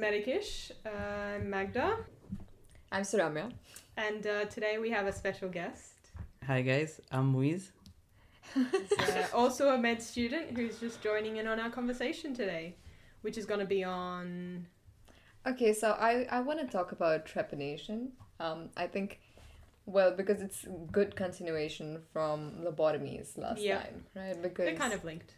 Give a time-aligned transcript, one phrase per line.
[0.00, 0.70] This is Medikish.
[0.86, 1.96] Uh, I'm Magda,
[2.92, 3.52] I'm Suramya.
[3.96, 5.92] and uh, today we have a special guest.
[6.46, 7.72] Hi guys, I'm Muiz.
[8.56, 8.62] Uh,
[9.34, 12.76] also a med student who's just joining in on our conversation today,
[13.22, 14.66] which is going to be on.
[15.46, 18.08] Okay, so I, I want to talk about trepanation.
[18.38, 19.20] Um, I think,
[19.86, 23.78] well, because it's good continuation from lobotomies last Yeah.
[23.82, 24.40] time, right?
[24.42, 25.34] Because They're kind of linked.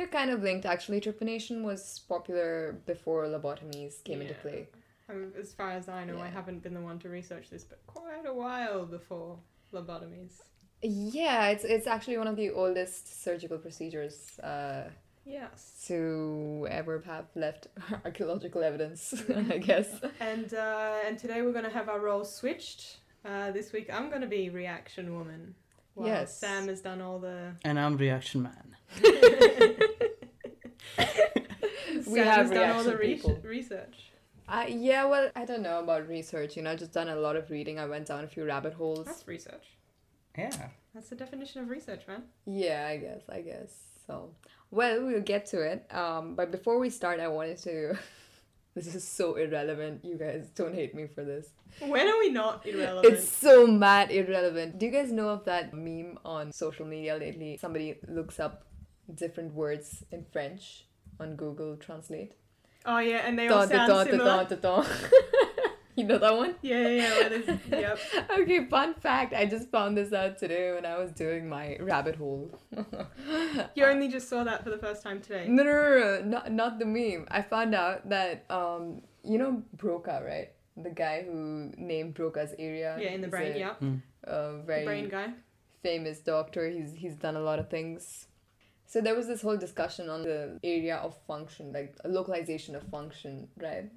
[0.00, 0.64] They're kind of linked.
[0.64, 4.66] Actually, trepanation was popular before lobotomies came into play.
[5.10, 7.86] Um, as far as I know, I haven't been the one to research this, but
[7.86, 9.38] quite a while before
[9.74, 10.40] lobotomies.
[10.82, 14.84] Yeah, it's it's actually one of the oldest surgical procedures uh,
[15.26, 15.84] Yes.
[15.88, 17.66] to ever have left
[18.06, 19.02] archaeological evidence,
[19.54, 19.88] I guess.
[20.18, 23.00] And uh, and today we're going to have our roles switched.
[23.22, 25.54] Uh, this week I'm going to be reaction woman.
[25.92, 26.38] While Yes.
[26.38, 27.52] Sam has done all the.
[27.64, 28.69] And I'm Reaction Man.
[32.10, 34.10] We Sam have done all the re- research.
[34.48, 36.56] Uh, yeah, well, I don't know about research.
[36.56, 37.78] You know, I've just done a lot of reading.
[37.78, 39.06] I went down a few rabbit holes.
[39.06, 39.66] That's research.
[40.36, 40.50] Yeah.
[40.92, 42.24] That's the definition of research, man.
[42.46, 43.72] Yeah, I guess, I guess.
[44.06, 44.30] So,
[44.72, 45.86] well, we'll get to it.
[45.94, 47.96] Um, but before we start, I wanted to.
[48.74, 50.04] this is so irrelevant.
[50.04, 51.50] You guys don't hate me for this.
[51.78, 53.14] When are we not irrelevant?
[53.14, 54.80] It's so mad irrelevant.
[54.80, 57.56] Do you guys know of that meme on social media lately?
[57.56, 58.64] Somebody looks up
[59.14, 60.86] different words in French
[61.18, 62.34] on Google Translate.
[62.86, 64.44] Oh yeah, and they all Dun, dun, sound dun, dun, similar.
[64.44, 64.86] dun, dun, dun.
[65.96, 66.54] You know that one?
[66.62, 67.28] Yeah, yeah, yeah.
[67.68, 67.98] where yep.
[68.38, 69.34] Okay, fun fact.
[69.34, 72.58] I just found this out today when I was doing my rabbit hole.
[73.74, 75.46] You only just saw that for the first time today.
[75.48, 77.26] No, no, no, no, not, not the meme.
[77.30, 80.50] I found out that, um, you know Broca, right?
[80.76, 82.96] The guy who named Broca's area.
[82.98, 83.52] Yeah, in the brain.
[83.52, 83.74] a, Yeah,
[84.24, 85.28] A the very brain guy.
[85.82, 86.70] famous doctor.
[86.70, 88.26] He's he's done a lot of things.
[88.90, 93.46] So there was this whole discussion on the area of function, like localization of function,
[93.56, 93.88] right?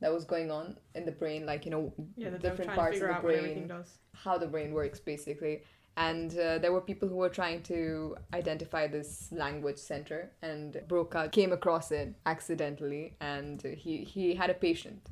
[0.00, 3.12] That was going on in the brain, like you know, Yeah, different parts of the
[3.12, 3.84] out what everything brain,
[4.14, 5.60] how the brain works, basically.
[5.98, 11.28] And uh, there were people who were trying to identify this language center, and Broca
[11.30, 15.02] came across it accidentally, and he he had a patient.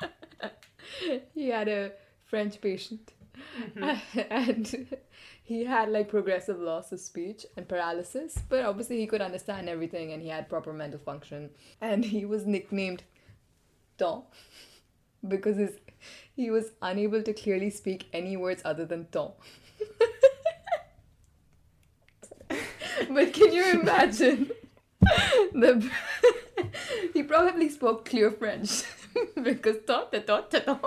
[1.34, 1.92] he had a
[2.24, 3.12] French patient,
[4.30, 4.86] and
[5.46, 10.12] he had like progressive loss of speech and paralysis, but obviously he could understand everything,
[10.12, 13.04] and he had proper mental function, and he was nicknamed
[13.96, 14.24] Don
[15.28, 15.70] because his
[16.34, 19.30] he was unable to clearly speak any words other than ton.
[23.08, 24.50] but can you imagine?
[25.52, 25.88] The
[27.14, 28.82] he probably spoke clear French
[29.42, 30.80] because ton, ton, ton.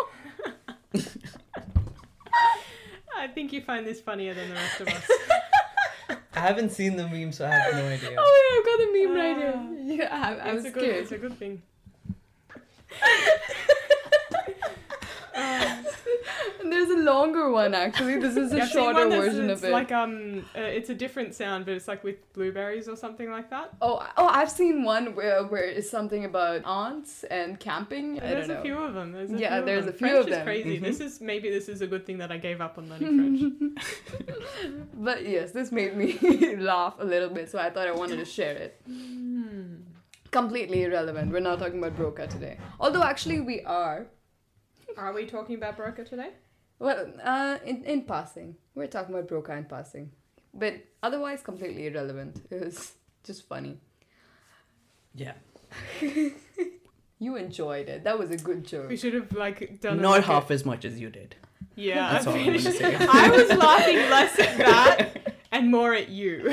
[3.20, 5.10] I think you find this funnier than the rest of us.
[6.34, 8.16] I haven't seen the meme, so I have no idea.
[8.18, 9.84] Oh yeah, I've got the meme right Ah.
[9.86, 9.98] here.
[9.98, 10.10] Yeah,
[10.44, 10.84] I, I was it's a good.
[10.84, 11.04] scared.
[11.04, 11.62] It's a good thing.
[15.36, 15.79] And
[16.72, 18.20] there's a longer one actually.
[18.20, 19.72] This is a Yeah, shorter version of it.
[19.72, 23.50] like um, uh, it's a different sound, but it's like with blueberries or something like
[23.50, 23.72] that.
[23.82, 28.18] Oh, oh, I've seen one where where it's something about aunts and camping.
[28.22, 28.62] I There's don't know.
[28.62, 29.12] a few of them.
[29.12, 29.94] There's a Yeah, few there's of them.
[29.96, 30.46] a few French of is them.
[30.46, 30.80] crazy.
[30.80, 30.84] Mhm.
[30.84, 33.80] This is maybe this is a good thing that I gave up on learning French.
[34.94, 36.18] But yes, this made me
[36.58, 38.82] laugh a little bit, so I thought I wanted to share it.
[38.86, 39.76] Hmm.
[40.32, 41.32] Completely irrelevant.
[41.32, 42.58] We're not talking about Broca today.
[42.80, 44.08] Although actually we are.
[44.98, 46.32] Are we talking about Broca today?
[46.80, 48.56] Well, uh, in, in passing.
[48.76, 50.12] We're talking about Broca in passing.
[50.54, 52.42] But otherwise completely irrelevant.
[52.52, 53.78] It was just funny.
[55.14, 55.34] Yeah.
[57.22, 58.06] You enjoyed it.
[58.06, 58.88] That was a good joke.
[58.88, 60.02] We should have like done.
[60.02, 61.36] Not look half at- as much as you did.
[61.76, 62.96] Yeah, That's all I'm gonna say.
[62.98, 66.50] I was laughing less at that and more at you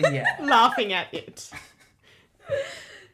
[0.00, 0.24] Yeah.
[0.40, 1.48] laughing at it.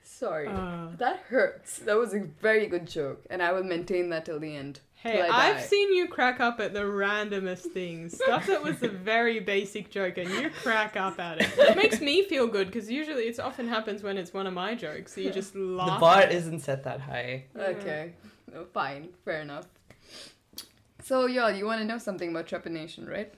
[0.02, 0.48] Sorry.
[0.48, 1.80] Uh, that hurts.
[1.80, 3.26] That was a very good joke.
[3.28, 4.80] And I will maintain that till the end.
[5.06, 5.62] Hey, I I've die.
[5.62, 8.14] seen you crack up at the randomest things.
[8.14, 11.48] Stuff that was a very basic joke, and you crack up at it.
[11.58, 14.74] It makes me feel good because usually it often happens when it's one of my
[14.74, 15.14] jokes.
[15.14, 15.96] So you just laugh.
[15.98, 16.36] The bar at it.
[16.36, 17.44] isn't set that high.
[17.56, 18.12] Okay.
[18.54, 19.08] Oh, fine.
[19.24, 19.66] Fair enough.
[21.02, 23.32] So, y'all, you want to know something about trepanation, right?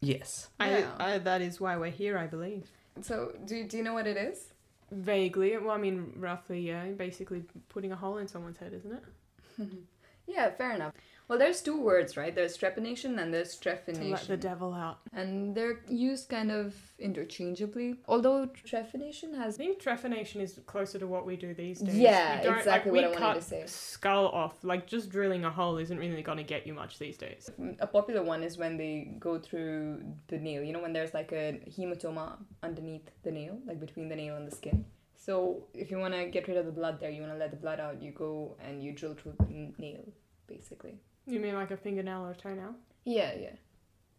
[0.00, 0.48] Yes.
[0.58, 0.90] I, Yeah.
[0.98, 2.68] I, that is why we're here, I believe.
[3.00, 4.52] So, do, do you know what it is?
[4.90, 6.84] Vaguely, well, I mean, roughly, yeah.
[6.86, 9.68] Basically, putting a hole in someone's head, isn't it?
[10.28, 10.94] Yeah, fair enough.
[11.32, 12.34] Well, there's two words, right?
[12.34, 13.70] There's trepanation and there's To
[14.04, 14.98] let the devil out.
[15.14, 17.96] And they're used kind of interchangeably.
[18.06, 19.54] Although trephination has.
[19.54, 21.94] I think trephination is closer to what we do these days.
[21.96, 23.62] Yeah, We don't- exactly like, what we I wanted cut to say.
[23.64, 27.48] Skull off, like just drilling a hole isn't really gonna get you much these days.
[27.80, 30.62] A popular one is when they go through the nail.
[30.62, 34.46] You know, when there's like a hematoma underneath the nail, like between the nail and
[34.46, 34.84] the skin.
[35.16, 37.52] So if you want to get rid of the blood there, you want to let
[37.52, 40.04] the blood out, you go and you drill through the n- nail,
[40.46, 41.00] basically.
[41.26, 42.74] You mean like a fingernail or a toenail?
[43.04, 43.50] Yeah, yeah.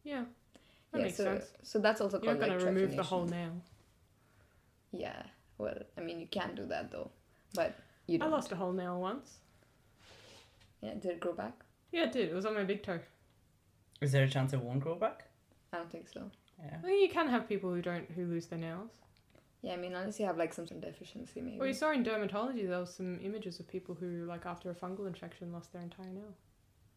[0.03, 0.23] Yeah.
[0.91, 1.45] That yeah, makes so, sense.
[1.63, 3.51] So that's also You're called not like gonna remove the whole nail.
[4.91, 5.23] Yeah.
[5.57, 7.11] Well, I mean, you can do that though,
[7.53, 7.75] but
[8.07, 8.31] you I don't.
[8.31, 9.38] lost a whole nail once.
[10.81, 11.53] Yeah, did it grow back?
[11.91, 12.29] Yeah, it did.
[12.29, 13.00] It was on my big toe.
[14.01, 15.25] Is there a chance it won't grow back?
[15.71, 16.29] I don't think so.
[16.59, 16.77] Yeah.
[16.83, 18.91] Well, you can have people who don't who lose their nails.
[19.61, 21.57] Yeah, I mean, unless you have like some sort of deficiency, maybe.
[21.57, 24.75] Well, you saw in dermatology there was some images of people who, like, after a
[24.75, 26.35] fungal infection, lost their entire nail.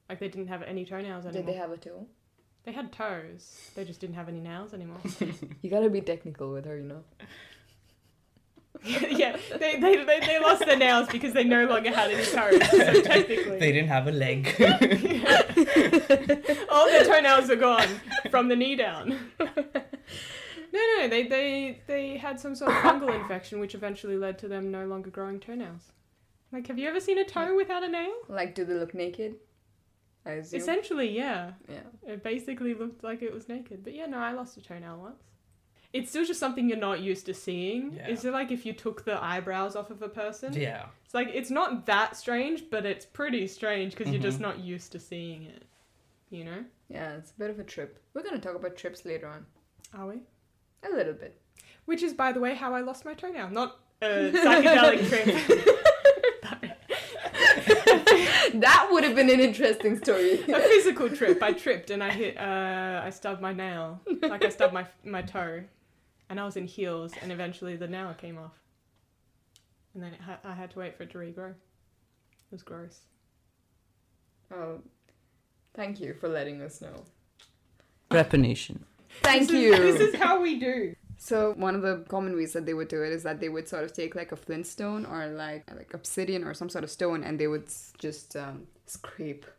[0.09, 1.45] Like they didn't have any toenails anymore.
[1.45, 2.07] Did they have a toe?
[2.65, 3.71] They had toes.
[3.75, 4.99] They just didn't have any nails anymore.
[5.63, 7.05] You gotta be technical with her, you know.
[8.85, 12.71] yeah, they, they, they, they lost their nails because they no longer had any toes.
[12.71, 14.47] So technically, They didn't have a leg.
[16.71, 17.89] all their toenails are gone
[18.31, 19.19] from the knee down.
[19.41, 24.49] No, no, they, they, they had some sort of fungal infection, which eventually led to
[24.49, 25.91] them no longer growing toenails.
[26.53, 28.13] Like, have you ever seen a toe without a nail?
[28.29, 29.37] Like, do they look naked?
[30.27, 30.61] I assume.
[30.61, 31.53] Essentially, yeah.
[31.69, 31.81] yeah.
[32.07, 33.85] It basically looked like it was naked.
[33.85, 35.23] But yeah, no, I lost a toenail once.
[35.93, 37.95] It's still just something you're not used to seeing.
[37.95, 38.09] Yeah.
[38.09, 40.53] Is it like if you took the eyebrows off of a person?
[40.53, 40.87] yeah.
[41.05, 44.43] It's like it's not that strange, but it's pretty strange because you're just Mhm.
[44.43, 45.65] not used to seeing it.
[46.29, 46.65] You know?
[46.89, 48.03] Yeah, it's a bit of a trip.
[48.13, 49.47] We're gonna talk about trips later on.
[49.95, 50.21] Are we?
[50.83, 51.41] A little bit.
[51.85, 53.51] Which is, by the way, how I lost my toenail.
[53.51, 55.77] Not a psychedelic trip.
[58.55, 60.35] that would have been an interesting story.
[60.49, 61.43] a physical trip.
[61.43, 62.39] I tripped and I hit.
[62.39, 64.01] Uh, I stubbed my nail.
[64.23, 65.63] Like I stubbed my my toe,
[66.29, 68.53] and I was in heels, and eventually the nail came off.
[69.95, 71.51] And then it ha- I had to wait for it to regrow.
[71.51, 73.01] It was gross.
[74.53, 74.79] oh,
[75.75, 77.05] thank you for letting us know.
[78.11, 78.81] Trepanation.
[79.23, 79.71] Thank This is- you.
[79.77, 80.95] this is how we do.
[81.19, 83.69] So one of the common ways that they would do it is that they would
[83.69, 87.25] sort of take like a flintstone or like like obsidian or some sort of stone,
[87.25, 87.69] and they would
[87.99, 89.47] just um, scrape.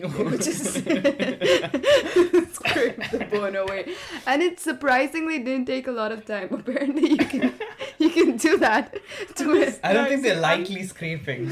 [0.00, 0.64] Would just
[2.54, 3.94] scrape the bone away,
[4.26, 6.48] and it surprisingly didn't take a lot of time.
[6.50, 7.52] Apparently, you can
[7.98, 8.94] you can do that
[9.34, 9.78] to it.
[9.84, 11.50] I don't think they're I'm- lightly scraping.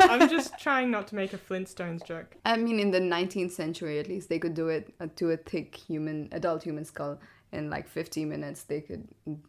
[0.00, 2.36] I'm just trying not to make a Flintstones joke.
[2.44, 5.36] I mean, in the 19th century, at least, they could do it uh, to a
[5.36, 7.18] thick human, adult human skull
[7.52, 8.62] in like 15 minutes.
[8.64, 9.06] They could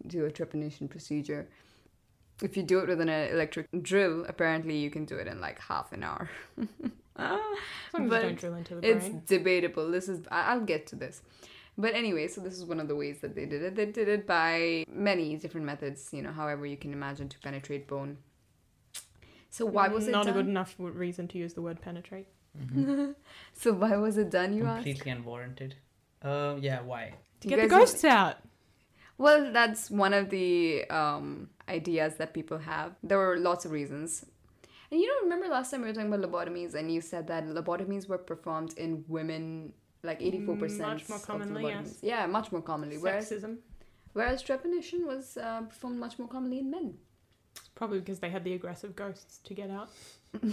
[0.08, 1.48] do a trepanation procedure.
[2.42, 5.60] If you do it with an electric drill, apparently you can do it in like
[5.60, 6.30] half an hour.
[7.18, 7.40] As
[7.94, 9.24] long as But don't drill into the it's brain.
[9.26, 9.92] debatable.
[9.92, 11.22] This is I- I'll get to this.
[11.78, 13.76] But anyway, so this is one of the ways that they did it.
[13.76, 17.88] They did it by many different methods, you know, however you can imagine to penetrate
[17.88, 18.18] bone.
[19.50, 22.28] So why was it not a good enough reason to use the word penetrate?
[23.54, 24.84] So why was it done, you ask?
[24.84, 25.76] Completely unwarranted.
[26.22, 27.14] Uh, yeah, why?
[27.40, 28.38] Do Get the ghosts out.
[29.18, 32.96] Well, that's one of the um, ideas that people have.
[33.04, 34.26] There were lots of reasons.
[34.92, 37.46] And you know, remember last time we were talking about lobotomies, and you said that
[37.46, 41.02] lobotomies were performed in women, like eighty-four percent.
[41.02, 42.00] Much more commonly, yes.
[42.02, 42.98] Yeah, much more commonly.
[42.98, 43.58] Whereas, Sexism.
[44.14, 46.96] whereas trepanation was uh, performed much more commonly in men.
[47.76, 49.90] Probably because they had the aggressive ghosts to get out.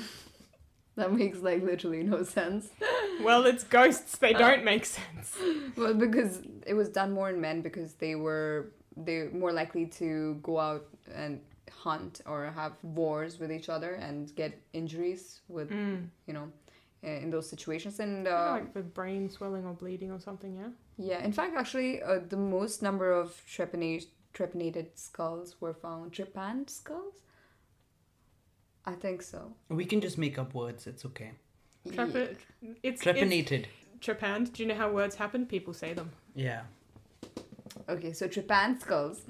[0.96, 2.68] That makes like literally no sense.
[3.22, 4.14] Well, it's ghosts.
[4.14, 4.18] Uh.
[4.20, 5.36] They don't make sense.
[5.76, 10.34] well, because it was done more in men because they were they more likely to
[10.42, 10.84] go out
[11.14, 16.08] and hunt or have wars with each other and get injuries with Mm.
[16.26, 16.46] you know
[17.04, 20.70] uh, in those situations and uh, like the brain swelling or bleeding or something, yeah?
[21.10, 26.68] yeah in fact actually uh, the most number of trepanate, trepanated skulls were found trepanned
[26.70, 27.14] skulls
[28.86, 30.86] i think so We can just make up words.
[30.86, 31.32] It's okay.
[31.88, 32.44] Trepa- it's,
[32.82, 33.68] it's Trepanated.
[34.00, 34.52] trepanned.
[34.52, 35.46] Do you know how words happen?
[35.46, 36.10] People say them.
[36.34, 36.62] Yeah.
[37.88, 39.20] okay so trepanned skulls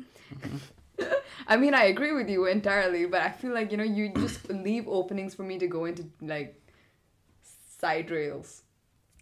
[1.52, 4.48] i mean i agree with you entirely but i feel like you know you just
[4.68, 6.54] leave openings for me to go into like
[7.80, 8.62] side rails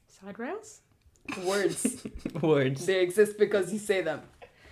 [0.08, 0.80] Side rails?
[1.44, 1.80] words
[2.42, 2.86] Words.
[2.86, 4.20] they exist because you say them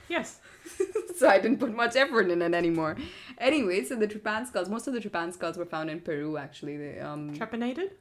[0.08, 0.38] Yes.
[1.16, 2.96] so I didn't put much effort in it anymore.
[3.38, 6.76] Anyway, so the trepan skulls, most of the trepan skulls were found in Peru actually.
[6.76, 7.92] They, um, Trepanated?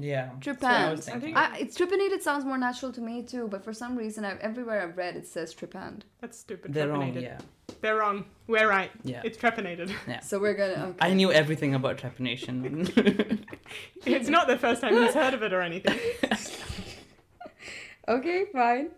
[0.00, 0.30] Yeah.
[0.40, 1.16] that's I Trepanned.
[1.16, 4.24] I think- I, it's trepanated sounds more natural to me too, but for some reason,
[4.24, 6.02] I've, everywhere I've read it says trepanned.
[6.20, 6.72] That's stupid.
[6.72, 7.00] They're wrong.
[7.12, 7.22] trepanated.
[7.22, 7.74] Yeah.
[7.80, 8.24] They're wrong.
[8.46, 8.90] We're right.
[9.04, 9.22] Yeah.
[9.24, 9.92] It's trepanated.
[10.22, 10.88] So we're gonna.
[10.88, 10.98] Okay.
[11.00, 13.44] I knew everything about trepanation.
[14.06, 15.98] it's not the first time he's heard of it or anything.
[18.08, 18.90] okay, fine.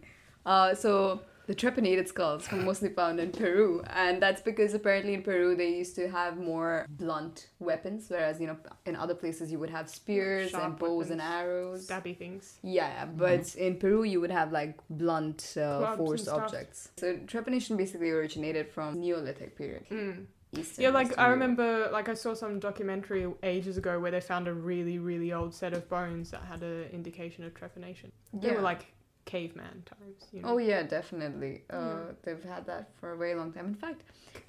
[0.46, 1.20] Uh, so
[1.50, 5.70] the trepanated skulls were mostly found in Peru, and that's because apparently in Peru they
[5.82, 9.90] used to have more blunt weapons, whereas you know in other places you would have
[9.90, 11.34] spears Sharp and bows and weapons.
[11.42, 11.88] arrows.
[11.88, 12.58] Stabby things.
[12.62, 16.38] Yeah, but in Peru you would have like blunt uh, and stuff.
[16.44, 16.90] objects.
[16.98, 19.86] So trepanation basically originated from Neolithic period.
[19.90, 20.26] Mm.
[20.56, 21.40] Eastern, Yeah, like Western I Europe.
[21.40, 25.52] remember, like I saw some documentary ages ago where they found a really, really old
[25.52, 28.08] set of bones that had an indication of trepanation.
[28.32, 28.54] They Yeah.
[28.54, 28.86] were like
[29.24, 30.24] caveman times.
[30.32, 30.48] You know?
[30.50, 31.62] Oh yeah, definitely.
[31.70, 31.98] Uh, Yeah.
[32.22, 33.66] They've had that for a very long time.
[33.66, 34.02] In fact,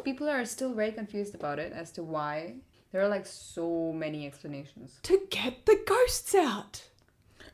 [0.03, 2.55] people are still very confused about it as to why.
[2.91, 4.99] There are like so many explanations.
[5.03, 6.83] To get the ghosts out.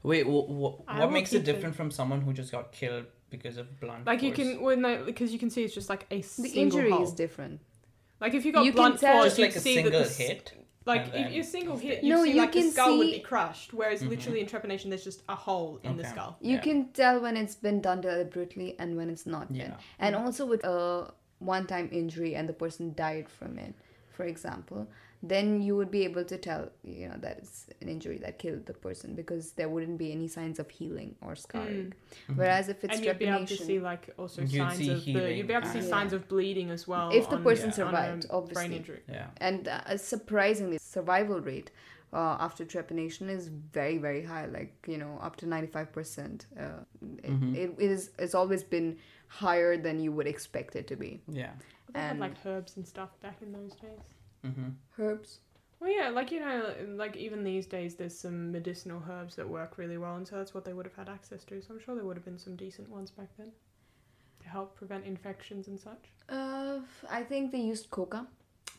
[0.04, 1.52] Wait, wh- wh- what makes it keep it.
[1.52, 4.48] different from someone who just got killed because of blunt Like you force?
[4.50, 6.92] can, well, no, because you can see it's just like a single The single injury
[6.92, 7.04] hole.
[7.04, 7.60] is different.
[8.20, 10.54] Like if you got You blunt force, just you'd like a see single the hit.
[10.88, 13.08] Like if then- you single hit, you No, see you like the can skull would
[13.08, 14.10] see- be crushed, whereas Mhm.
[14.10, 16.12] literally in trepanation there's just a hole in the Okay.
[16.14, 16.38] skull.
[16.42, 16.62] You Yeah.
[16.62, 19.58] can tell when it's been done deliberately and when it's not been.
[19.72, 19.78] Yeah.
[20.00, 23.76] And also with a one-time injury and the person died from it,
[24.12, 24.88] for example,
[25.24, 28.66] then you would be able to tell, you know, that it's an injury that killed
[28.68, 31.94] the person because there wouldn't be any signs of healing or scarring.
[32.30, 32.38] Mhm.
[32.38, 34.98] Whereas if it's and you'd be able to see like also You'd signs see of
[35.06, 37.10] the, healing you'd be able to see and- signs of bleeding as well.
[37.12, 38.76] If the on- person on a survived, brain obviously.
[38.76, 39.02] injury.
[39.10, 39.28] Yeah.
[39.38, 41.72] and uh, surprisingly, survival rate
[42.14, 46.46] uh, after trepanation is very very high, like you know up to ninety five percent.
[46.58, 46.84] Uh,
[47.24, 47.56] it, Mhm.
[47.56, 48.98] it is it's always been
[49.28, 51.22] higher than you would expect it to be.
[51.28, 51.52] Yeah.
[51.94, 54.00] They had like herbs and stuff back in those days.
[54.44, 55.40] Hmm Herbs.
[55.80, 59.78] Well, yeah, like you know, like even these days, there's some medicinal herbs that work
[59.78, 61.62] really well, and so that's what they would have had access to.
[61.62, 63.52] So I'm sure there would have been some decent ones back then
[64.42, 66.12] to help prevent infections and such.
[66.30, 66.80] Uh,
[67.10, 68.26] I think they used coca,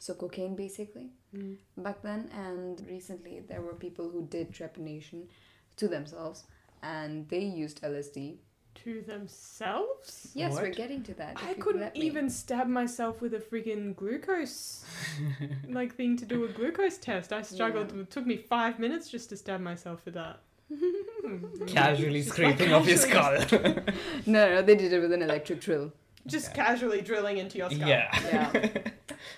[0.01, 1.57] so cocaine basically Mm.
[1.77, 2.31] back then.
[2.35, 5.29] And recently, there were people who did trepanation
[5.77, 6.45] to themselves,
[6.83, 8.39] and they used LSD.
[8.85, 10.31] To themselves.
[10.35, 11.37] Yes, we're getting to that.
[11.45, 14.85] I couldn't even stab myself with a freaking glucose
[15.69, 17.33] like thing to do a glucose test.
[17.33, 17.93] I struggled.
[17.95, 18.03] Yeah.
[18.03, 20.41] It took me five minutes just to stab myself with that.
[21.67, 23.39] Casually scraping off your skull.
[24.27, 25.93] No, no, they did it with an electric drill.
[26.27, 26.57] Just Okay.
[26.63, 27.89] casually drilling into your skull.
[27.89, 28.09] yeah.
[28.27, 28.69] Yeah.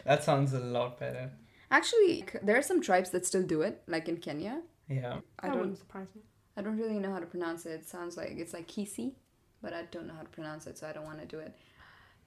[0.04, 1.30] that sounds a lot better.
[1.70, 4.60] Actually, there are some tribes that still do it, like in Kenya.
[4.88, 5.20] Yeah.
[5.38, 6.22] I That don't, wouldn't surprise me.
[6.56, 7.70] I don't really know how to pronounce it.
[7.82, 9.12] It sounds like it's like Kisii,
[9.62, 11.54] but I don't know how to pronounce it, so I don't want to do it.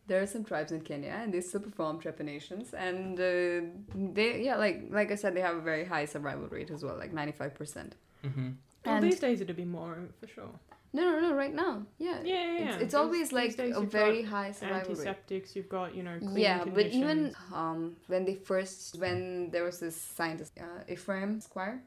[0.08, 4.58] There are some tribes in Kenya, and they still perform trepanations, and uh, they, yeah,
[4.58, 7.32] like like I said, they have a very high survival rate as well, like ninety
[7.32, 7.96] five percent.
[8.22, 8.50] hmm
[8.86, 10.54] Well, And these days it'd be more for sure.
[10.92, 12.66] no, no, no, right now, yeah, Yeah, yeah, yeah.
[12.74, 15.08] It's, it's always like a very high survival rate.
[15.08, 16.20] Antiseptics, you've got you know.
[16.20, 21.40] Clean Yeah, but even um, when they first, when there was this scientist, uh, Ephraim
[21.40, 21.80] Squier,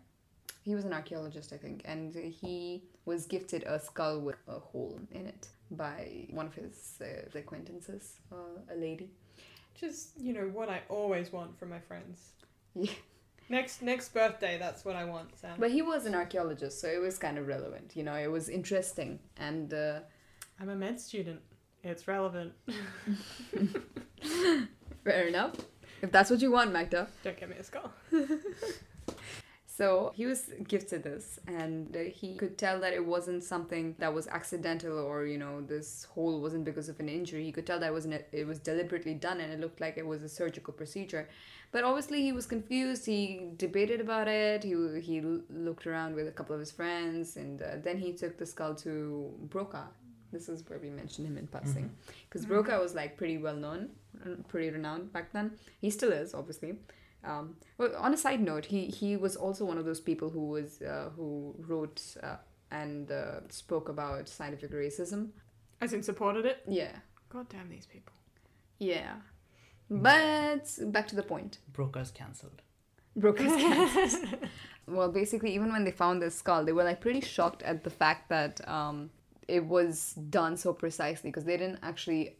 [0.67, 4.99] he was an archaeologist, I think, and he was gifted a skull with a hole
[5.13, 9.11] in it by one of his uh, acquaintances, uh, a lady.
[9.81, 12.33] Just you know what I always want from my friends.
[12.75, 12.91] Yeah.
[13.49, 15.55] Next next birthday, that's what I want, Sam.
[15.57, 18.49] But he was an archaeologist, so it was kind of relevant, you know, it was
[18.49, 19.21] interesting.
[19.37, 20.01] And uh,
[20.61, 21.43] I'm a med student.
[21.85, 22.55] It's relevant.
[25.05, 25.55] fair enough.
[26.03, 27.07] If that's what you want, Magda.
[27.23, 27.93] Don't get me a skull.
[29.77, 34.15] So he was gifted this, and uh, he could tell that it wasn't something that
[34.19, 37.45] was accidental, or you know, this hole wasn't because of an injury.
[37.45, 38.25] He could tell that it wasn't.
[38.33, 41.29] It was deliberately done, and it looked like it was a surgical procedure.
[41.73, 43.05] But obviously, he was confused.
[43.05, 44.65] He debated about it.
[44.65, 45.21] He he
[45.67, 48.75] looked around with a couple of his friends, and uh, then he took the skull
[48.77, 49.85] to Broca.
[50.33, 51.91] This is where we mentioned him in passing,
[52.29, 53.91] because Broca was like pretty well known,
[54.49, 55.53] pretty renowned back then.
[55.83, 56.79] He still is, obviously.
[57.25, 60.47] Um, well, on a side note, he he was also one of those people who
[60.49, 62.37] was uh, who wrote uh,
[62.71, 65.31] and uh, spoke about scientific racism.
[65.81, 66.63] As in supported it.
[66.69, 66.93] Yeah,
[67.29, 68.13] God damn these people.
[68.79, 69.15] yeah.
[69.89, 71.59] But back to the point.
[71.73, 72.63] Broca's cancelled.
[73.17, 74.49] Broca's cancelled.
[74.89, 77.91] well, basically, even when they found this skull, they were like pretty shocked at the
[77.91, 79.11] fact that um,
[79.47, 82.37] it was done so precisely because they didn't actually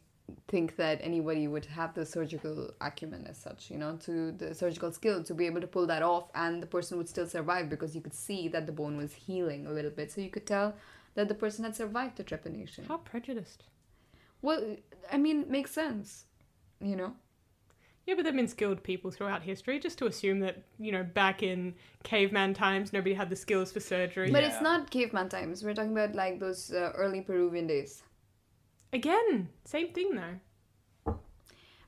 [0.47, 4.91] think that anybody would have the surgical acumen as such, you know, to the surgical
[4.91, 7.95] skill to be able to pull that off and the person would still survive because
[7.95, 10.11] you could see that the bone was healing a little bit.
[10.11, 10.75] So you could tell
[11.15, 12.87] that the person had survived the trepanation.
[12.87, 13.63] How prejudiced.
[14.41, 14.77] Well,
[15.11, 16.25] I mean, makes sense,
[16.81, 17.15] you know?
[18.05, 19.79] Yeah, but they've been skilled people throughout history.
[19.79, 23.81] Just to assume that you know back in caveman times, nobody had the skills for
[23.81, 24.31] surgery.
[24.31, 24.49] But Yeah.
[24.49, 25.61] it's not caveman times.
[25.61, 28.03] We're talking about like those uh, early Peruvian days.
[28.93, 31.13] Again, same thing though.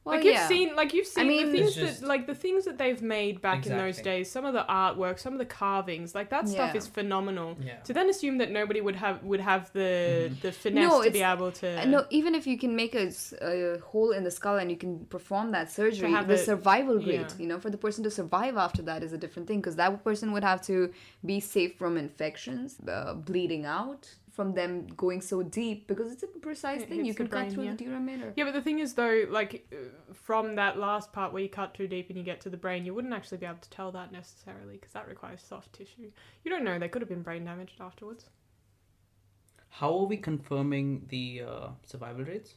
[0.05, 0.47] Well, like you've yeah.
[0.47, 3.41] seen, like you've seen mean- the things just- that, like the things that they've made
[3.41, 4.31] back in those days.
[4.31, 6.77] Some of the artwork, some of the carvings, like that stuff Yeah.
[6.77, 7.57] is phenomenal.
[7.61, 7.75] Yeah.
[7.81, 10.41] To then assume that nobody would have would have the Mhm.
[10.41, 11.81] the finesse No, to be able to.
[11.81, 14.77] Uh, No, even if you can make a, a, hole in the skull and you
[14.77, 17.37] can perform that surgery, have the it- survival rate, yeah.
[17.37, 20.01] you know, for the person to survive after that is a different thing because that
[20.03, 20.91] person would have to
[21.25, 26.27] be safe from infections, uh, bleeding out, from them going so deep because it's a
[26.27, 26.99] precise It thing.
[26.99, 27.71] You hits the could cut brain, through yeah.
[27.71, 28.31] the dura mater.
[28.37, 29.75] Yeah, but the thing is, though, like uh,
[30.13, 32.85] from that last part where you cut too deep and you get to the brain,
[32.85, 36.09] you wouldn't actually be able to tell that necessarily because that requires soft tissue.
[36.45, 38.29] You don't know; they could have been brain damaged afterwards.
[39.71, 42.53] How are we confirming the uh, survival rates?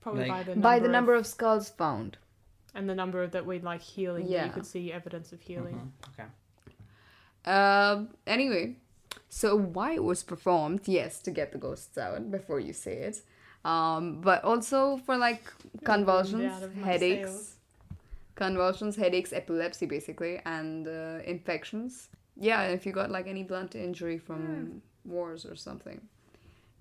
[0.00, 2.16] Probably Like- by the number By the of, number of skulls found.
[2.76, 4.28] and the number of that we'd like healing.
[4.28, 4.44] Yeah.
[4.46, 5.74] you could see evidence of healing.
[5.74, 6.28] Mhm, Okay.
[7.44, 8.08] Um.
[8.26, 8.76] anyway,
[9.28, 10.82] so why it was performed?
[10.86, 13.22] Yes, to get the ghosts out before you say it.
[13.64, 15.52] Um, but also for like
[15.84, 17.54] convulsions, out of my headaches, sails.
[18.34, 22.08] convulsions, headaches, epilepsy, basically, and uh, infections.
[22.36, 26.00] Yeah, if you got like any blunt injury from wars or something.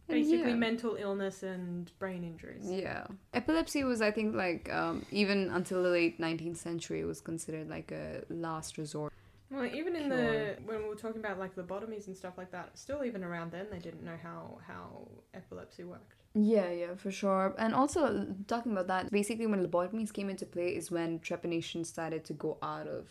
[0.08, 0.56] Basically, yeah.
[0.56, 2.63] mental illness and brain injuries.
[2.63, 3.08] Yeah.
[3.34, 7.70] Epilepsy was, I think, like, um, even until the late 19th century, it was considered
[7.70, 9.12] like a last resort.
[9.50, 10.18] Well, even in Sure.
[10.18, 13.51] the when we were talking about like lobotomies and stuff like that, still even around
[13.51, 16.13] then they didn't know how how epilepsy worked.
[16.34, 17.56] Yeah, yeah, for sure.
[17.58, 22.25] And also, talking about that, basically, when lobotomies came into play is when trepanation started
[22.25, 23.10] to go out of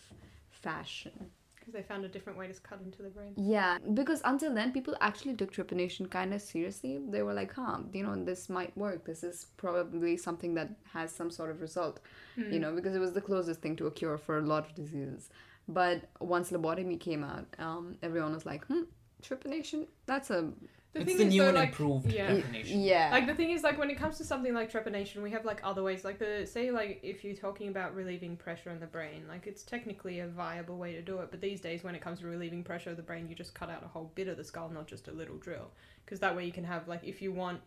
[0.51, 1.31] fashion.
[1.59, 3.33] Because they found a different way to cut into the brain.
[3.37, 7.01] Yeah, because until then, people actually took trepanation kind of seriously.
[7.09, 9.05] They were like, huh, you know, this might work.
[9.05, 11.99] This is probably something that has some sort of result,
[12.37, 12.53] Hmm.
[12.53, 14.75] you know, because it was the closest thing to a cure for a lot of
[14.77, 15.31] diseases.
[15.69, 18.83] But once lobotomy came out, um, everyone was like, hmm,
[19.23, 20.53] trepanation, that's a.
[20.93, 22.33] The it's thing the is, new though, and like, improved yeah.
[22.33, 22.81] definition.
[22.81, 23.11] Yeah.
[23.13, 25.61] Like the thing is, like when it comes to something like trepanation, we have like
[25.63, 26.05] other ways.
[26.05, 29.63] Like the say, like if you're talking about relieving pressure in the brain, like it's
[29.63, 31.31] technically a viable way to do it.
[31.31, 33.69] But these days, when it comes to relieving pressure of the brain, you just cut
[33.69, 35.71] out a whole bit of the skull, not just a little drill,
[36.05, 37.61] because that way you can have like if you want,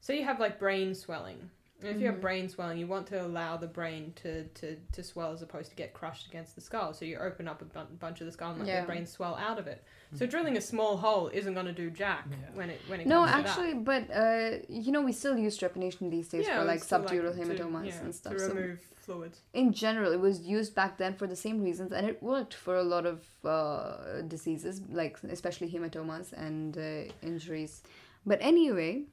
[0.00, 1.50] say you have like brain swelling.
[1.80, 2.20] And if you have Mhm.
[2.20, 5.76] brain swelling, you want to allow the brain to, to, to swell as opposed to
[5.76, 6.92] get crushed against the skull.
[6.92, 8.80] So you open up a bun- bunch of the skull and let Yeah.
[8.80, 9.84] the brain swell out of it.
[10.14, 12.36] So drilling a small hole isn't going to do jack Yeah.
[12.54, 13.46] when it when it no, comes to that.
[13.48, 17.40] actually, but uh, you know, we still use trepanation these days for like subdural to-
[17.40, 18.32] hematomas yeah, and stuff.
[18.32, 19.42] To So remove fluids.
[19.52, 22.74] in general, it was used back then for the same reasons, and it worked for
[22.76, 27.82] a lot of uh, diseases, like especially hematomas and uh, injuries.
[28.26, 29.04] But anyway,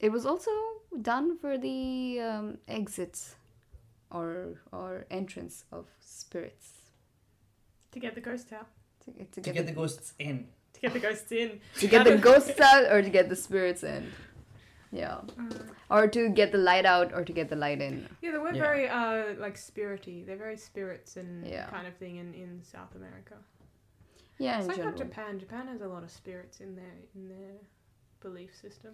[0.00, 0.50] it was also
[1.00, 3.36] done for the um, exits
[4.10, 6.72] or or entrance of spirits
[7.92, 8.68] To get the ghost out.
[9.04, 10.46] to, to To get, get the ghosts in.
[10.74, 11.60] To get the ghosts in.
[11.80, 14.12] to get the ghosts out or to get the spirits in.
[14.94, 15.20] Yeah,
[15.88, 18.06] or to get the light out or to get the light in.
[18.20, 18.60] Yeah, they were Yeah.
[18.60, 20.26] very uh like spirity.
[20.26, 21.66] They're very spirits and Yeah.
[21.70, 23.36] kind of thing in, in South America.
[24.38, 24.98] Yeah, It's in like general.
[24.98, 25.38] Japan.
[25.38, 27.54] Japan has a lot of spirits in their in their
[28.20, 28.92] belief system.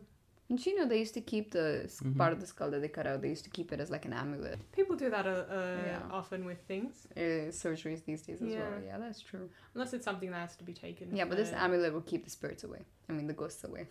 [0.51, 2.17] And you know they used to keep the s Mhm.
[2.17, 3.21] part of the skull that they cut out.
[3.25, 4.59] They used to keep it as like an amulet.
[4.79, 6.19] People do that uh, uh, Yeah.
[6.21, 8.73] often with things, uh, surgeries these days as well.
[8.81, 8.87] Yeah.
[8.89, 9.47] Yeah, that's true.
[9.75, 11.05] unless it's something that has to be taken.
[11.19, 12.83] Yeah, but this amulet will keep the spirits away.
[13.09, 13.85] I mean, the ghosts away.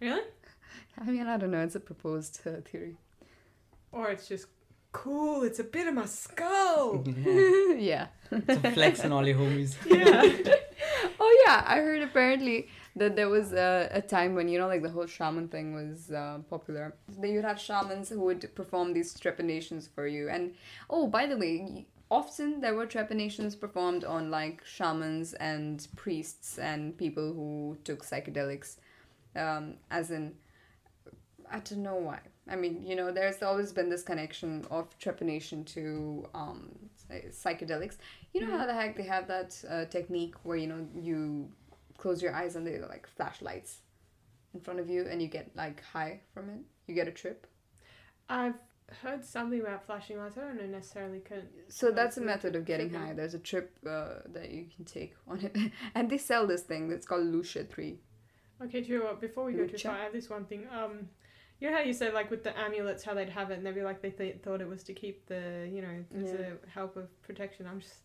[0.00, 0.24] really,
[0.98, 1.62] I mean, I don't know.
[1.68, 2.96] It's a proposed uh, theory.
[3.92, 4.46] or it's just
[4.92, 5.42] cool.
[5.48, 7.04] It's a bit of my skull.
[7.06, 7.74] Yeah.
[7.92, 8.06] yeah.
[8.50, 9.72] It's a flex on all your homies.
[9.86, 10.22] yeah.
[11.24, 14.82] Oh yeah, I heard apparently that there was a, a time when you know like
[14.82, 16.94] the whole shaman thing was uh, popular.
[17.18, 20.28] That you'd have shamans who would perform these trepanations for you.
[20.28, 20.54] And
[20.90, 26.96] oh, by the way, often there were trepanations performed on like shamans and priests and
[26.96, 28.76] people who took psychedelics.
[29.34, 30.34] Um, as in,
[31.50, 32.20] I don't know why.
[32.50, 36.70] I mean, you know, there's always been this connection of trepanation to um,
[37.10, 37.96] psychedelics.
[38.34, 41.48] You know how the heck they have that uh, technique where you know you
[42.02, 43.72] close your eyes and they like flashlights
[44.54, 46.60] in front of you and you get like high from it.
[46.86, 47.46] You get a trip.
[48.28, 48.58] I've
[49.02, 50.36] heard something about flashing lights.
[50.36, 51.20] I don't know necessarily.
[51.20, 53.12] Can, So that's a method of getting high.
[53.12, 55.56] There's a trip uh, that you can take on it,
[55.94, 57.94] and they sell this thing that's called Lucia Three.
[58.64, 59.20] Okay, know what?
[59.20, 59.82] Before we go too Lucha.
[59.88, 60.66] far, I have this one thing.
[60.78, 61.08] Um,
[61.60, 63.74] you know how you said like with the amulets, how they'd have it, and they'd
[63.74, 66.46] be like they th- thought it was to keep the you know as Yeah.
[66.66, 67.66] a help of protection.
[67.70, 67.98] I'm just,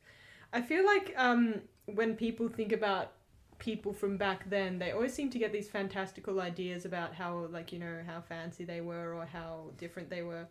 [0.54, 1.62] I feel like um
[2.00, 3.14] when people think about
[3.60, 7.72] people from back then, they always seem to get these fantastical ideas about how like
[7.72, 10.46] you know how fancy they were or how different they were.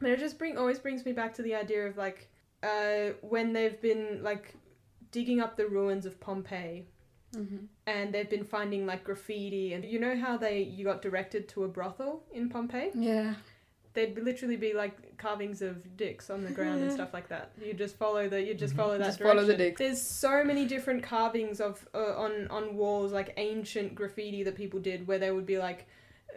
[0.00, 2.28] But it just bring always brings me back to the idea of like
[2.62, 4.54] uh when they've been like
[5.10, 6.84] digging up the ruins of Pompeii
[7.34, 7.64] Mm-hmm.
[7.86, 11.64] and they've been finding like graffiti and you know how they you got directed to
[11.64, 13.36] a brothel in Pompeii Yeah.
[13.94, 17.52] they'd literally be like carvings of dicks on the ground and stuff like that.
[17.64, 18.78] You just follow the you just Mhm.
[18.78, 19.58] follow that Just follow the direction.
[19.58, 19.78] dicks.
[19.78, 24.80] There's so many different carvings of uh, on on walls like ancient graffiti that people
[24.80, 25.86] did where they would be like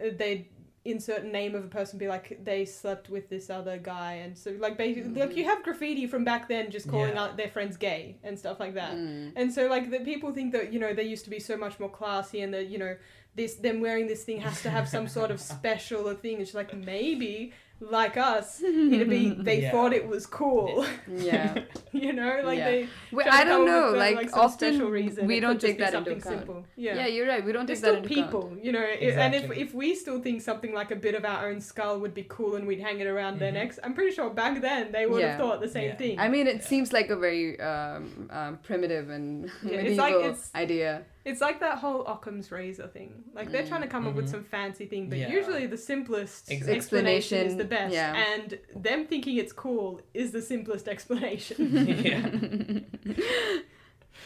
[0.00, 0.46] uh, they'd
[0.84, 4.52] insert name of a person be like they slept with this other guy and so
[4.66, 5.36] like basically like Mhm.
[5.36, 7.22] you have graffiti from back then just calling Yeah.
[7.24, 8.94] out their friends gay and stuff like that.
[8.94, 9.32] Mm.
[9.34, 11.80] And so like the people think that you know they used to be so much
[11.80, 12.94] more classy and that you know
[13.34, 16.40] this them wearing this thing has to have some sort of special thing.
[16.40, 19.70] It's like maybe like us it'd be they Yeah.
[19.70, 20.86] thought it was cool.
[21.08, 21.62] Yeah.
[21.92, 22.70] you know like Yeah.
[22.70, 23.92] they Well, I don't know.
[23.92, 25.26] with, uh, Like, some often reason.
[25.26, 26.36] we It don't take that into something account.
[26.38, 26.66] simple.
[26.76, 26.94] Yeah.
[26.96, 27.06] Yeah.
[27.06, 27.44] you're right.
[27.44, 28.64] We don't They're take that still into people, account.
[28.64, 31.48] you know, it- and if, if we still think something like a bit of our
[31.50, 33.54] own skull would be cool and we'd hang it around their Mhm.
[33.60, 35.32] necks, I'm pretty sure back then they would Yeah.
[35.32, 35.96] have thought the same Yeah.
[35.96, 36.18] thing.
[36.18, 36.62] I mean, it Yeah.
[36.62, 41.02] seems like a very um, um, primitive and Yeah, it's medieval like it's- idea.
[41.24, 43.24] It's like that whole Occam's razor thing.
[43.34, 43.68] Like they're Mm.
[43.68, 44.30] trying to come up with Mhm.
[44.30, 45.28] some fancy thing, but Yeah.
[45.28, 46.76] usually the simplest Exactly.
[46.76, 47.92] explanation is the Explanation, best.
[47.94, 48.14] yeah.
[48.34, 51.56] And them thinking it's cool is the simplest explanation.
[52.04, 53.16] yeah.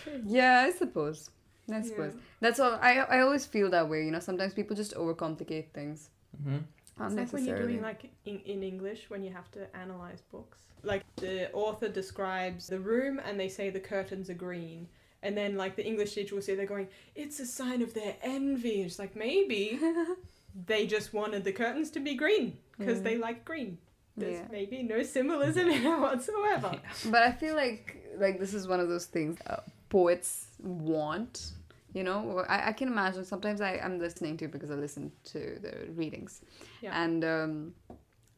[0.27, 1.31] yeah, I suppose.
[1.71, 1.83] I Yeah.
[1.83, 2.13] suppose.
[2.41, 2.79] That's all.
[2.81, 4.05] I I always feel that way.
[4.05, 6.11] You know, sometimes people just overcomplicate things
[6.43, 6.59] hmm
[7.01, 10.59] It's like when you're doing like in, in English when you have to analyze books.
[10.83, 14.89] Like the author describes the room and they say the curtains are green.
[15.23, 18.17] And then like the English teacher will say they're going, it's a sign of their
[18.23, 18.83] envy.
[18.83, 19.79] It's like maybe
[20.67, 23.05] they just wanted the curtains to be green because Yeah.
[23.05, 23.79] they like green.
[24.17, 24.49] There's Yeah.
[24.51, 26.73] maybe no symbolism in it whatsoever.
[27.07, 31.53] But I feel like like this is one of those things uh, poets want.
[31.93, 35.59] You know, I, I can imagine sometimes I, I'm listening to because I listen to
[35.61, 36.41] the readings.
[36.83, 37.03] Yeah.
[37.03, 37.75] And um,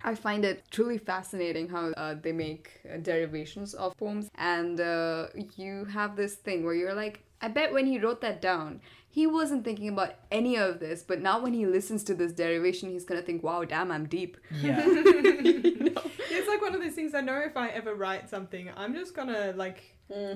[0.03, 4.31] I find it truly fascinating how uh, they make uh, derivations of poems.
[4.37, 8.41] And uh, you have this thing where you're like, I bet when he wrote that
[8.41, 8.81] down,
[9.13, 11.03] he wasn't thinking about any of this.
[11.03, 14.07] But now when he listens to this derivation, he's going to think, wow, damn, I'm
[14.07, 14.39] deep.
[14.63, 14.83] Yeah.
[16.35, 19.15] It's like one of those things I know if I ever write something, I'm just
[19.15, 19.83] gonna like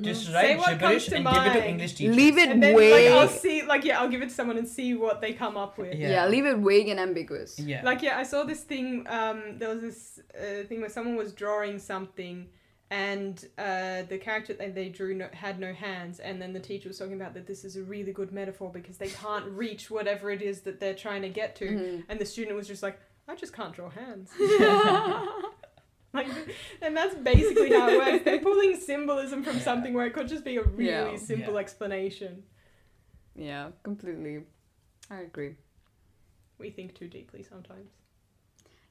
[0.02, 1.64] Just Say write what comes gibberish to and give it to mind.
[1.64, 2.16] English teachers.
[2.16, 3.10] Leave it and then way.
[3.10, 5.56] like I'll see like yeah, I'll give it to someone and see what they come
[5.56, 5.94] up with.
[5.94, 6.10] Yeah.
[6.10, 6.26] yeah.
[6.26, 7.58] leave it vague and ambiguous.
[7.58, 7.80] Yeah.
[7.82, 9.06] Like yeah, I saw this thing.
[9.08, 12.46] Um, there was this uh, thing where someone was drawing something,
[12.90, 16.88] and uh, the character that they drew no, had no hands, and then the teacher
[16.88, 20.30] was talking about that this is a really good metaphor because they can't reach whatever
[20.30, 22.04] it is that they're trying to get to, Mhm.
[22.08, 24.30] and the student was just like, I just can't draw hands.
[26.12, 26.28] like,
[26.80, 28.24] and that's basically how it works.
[28.24, 29.62] They're pulling symbolism from Yeah.
[29.62, 31.16] something where it could just be a really Yeah.
[31.16, 31.60] simple Yeah.
[31.60, 32.44] explanation.
[33.34, 34.44] Yeah, completely.
[35.10, 35.56] I agree.
[36.58, 37.90] We think too deeply sometimes.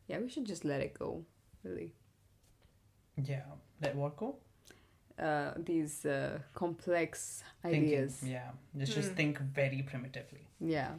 [0.08, 1.26] Yeah, we should just let it go,
[1.64, 1.94] really.
[3.24, 3.44] yeah.
[3.82, 4.36] Let what go?
[5.20, 7.84] Uh, these uh, complex Thinking.
[7.84, 8.22] ideas.
[8.24, 8.50] Yeah.
[8.78, 9.16] Just just Mm.
[9.16, 10.48] think very primitively.
[10.60, 10.92] Yeah,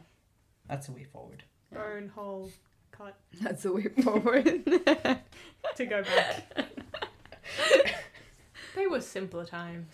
[0.67, 1.43] That's the way forward.
[1.71, 1.77] Yeah.
[1.79, 2.51] Bone hole
[2.91, 4.45] cut that's the way forward.
[5.75, 6.67] to go back.
[8.75, 9.93] they were simpler times.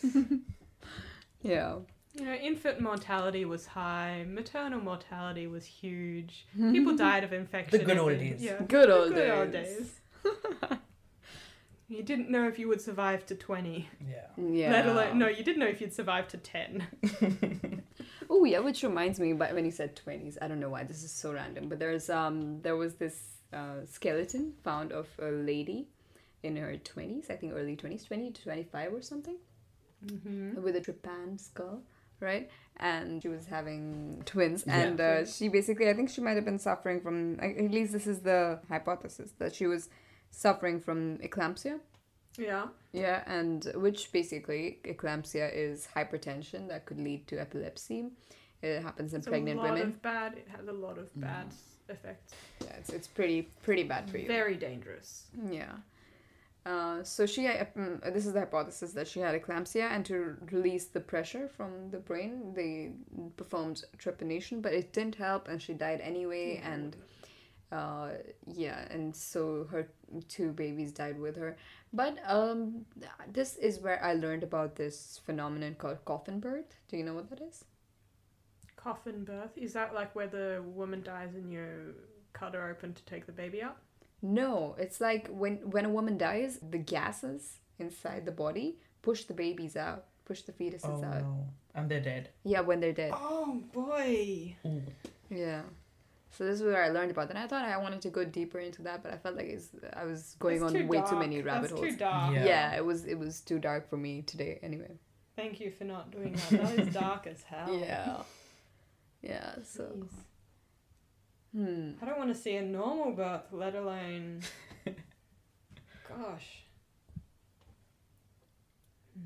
[1.42, 1.76] yeah.
[2.16, 6.46] You know, infant mortality was high, maternal mortality was huge.
[6.56, 7.80] People died of infection.
[7.80, 8.42] The good old days.
[8.42, 8.60] Yeah.
[8.68, 10.00] Good the old good old days.
[11.90, 11.98] Days.
[11.98, 13.90] you didn't know if you would survive to 20.
[14.08, 14.16] Yeah.
[14.38, 14.72] Yeah.
[14.72, 16.88] Let alone, no, you didn't know if you'd survive to 10.
[18.30, 21.04] Oh yeah, which reminds me, but when you said twenties, I don't know why this
[21.04, 23.16] is so random, but there's um there was this
[23.52, 25.90] uh, skeleton found of a lady
[26.42, 29.38] in her twenties, I think early twenties, twenty to twenty five or something.
[30.06, 30.64] Mm-hmm.
[30.64, 31.82] with a trepan skull,
[32.20, 32.50] right?
[32.78, 34.80] And she was having twins, Yeah.
[34.80, 37.40] and uh, she basically, I think she might have been suffering from.
[37.40, 39.90] At at least this is the hypothesis that she was
[40.34, 41.80] suffering from eclampsia.
[42.38, 42.68] Yeah.
[42.92, 48.08] Yeah, and which basically eclampsia is hypertension that could lead to epilepsy.
[48.62, 49.88] It happens in It's pregnant a lot women.
[49.90, 52.34] of bad, it has a lot of bad s- effects.
[52.62, 54.28] Yeah, it's, it's pretty pretty bad for you.
[54.28, 55.26] Very dangerous.
[55.52, 55.74] Yeah.
[56.66, 60.38] Uh, so she, uh, mm, this is the hypothesis that she had eclampsia, and to
[60.50, 62.94] release the pressure from the brain, they
[63.36, 66.62] performed trepanation, but it didn't help, and she died anyway.
[66.64, 66.96] And
[67.74, 68.10] uh,
[68.46, 69.88] yeah, and so her
[70.30, 71.58] two babies died with her.
[71.92, 72.86] But um,
[73.32, 76.72] this is where I learned about this phenomenon called coffin birth.
[76.88, 77.66] Do you know what that is?
[78.76, 81.94] Coffin birth is that like where the woman dies and you
[82.34, 83.78] cut her open to take the baby out?
[84.22, 89.34] No, it's like when when a woman dies, the gases inside the body push the
[89.34, 91.22] babies out, push the fetuses Oh out.
[91.22, 91.48] no.
[91.76, 92.30] And they're dead.
[92.44, 93.14] Yeah, when they're dead.
[93.16, 94.56] Oh boy.
[94.66, 94.82] Ooh.
[95.30, 95.62] Yeah.
[96.36, 97.30] So this is where I learned about it.
[97.32, 99.70] And I thought I wanted to go deeper into that, but I felt like it's,
[99.96, 101.92] I was going That's on too way too many rabbit That's holes.
[101.92, 102.34] too dark.
[102.34, 102.46] Yeah.
[102.46, 102.76] Yeah.
[102.76, 104.60] it was it was too dark for me today.
[104.64, 104.98] Anyway.
[105.36, 106.50] Thank you for not doing that.
[106.50, 107.68] That is dark as hell.
[107.80, 108.18] Yeah.
[109.22, 109.56] Yeah.
[109.64, 110.10] So Jeez.
[111.56, 111.92] Hmm.
[112.02, 114.42] I don't want to see a normal birth, let alone.
[116.10, 116.64] Gosh.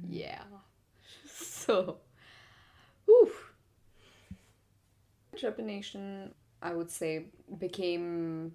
[0.10, 0.42] Yeah.
[1.30, 1.98] So,
[3.10, 3.52] oof.
[5.36, 7.26] Trepanation, I would say,
[7.60, 8.54] became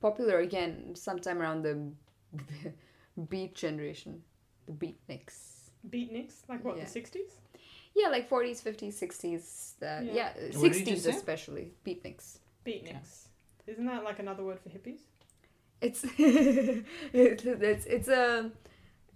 [0.00, 1.92] popular again sometime around the
[3.28, 4.22] beat generation,
[4.66, 5.70] the beatniks.
[5.88, 6.34] Beatniks?
[6.48, 6.84] Like what, Yeah.
[6.84, 7.30] the 60s?
[7.94, 9.74] Yeah, like 40s, 50s, 60s.
[9.82, 10.12] Uh, Yeah.
[10.14, 11.10] yeah, What did you 60s say?
[11.10, 11.72] especially.
[11.84, 12.38] Beatniks.
[12.66, 13.28] Beatniks.
[13.66, 15.00] Isn't that like another word for hippies?
[15.80, 18.50] It's it's it's it's a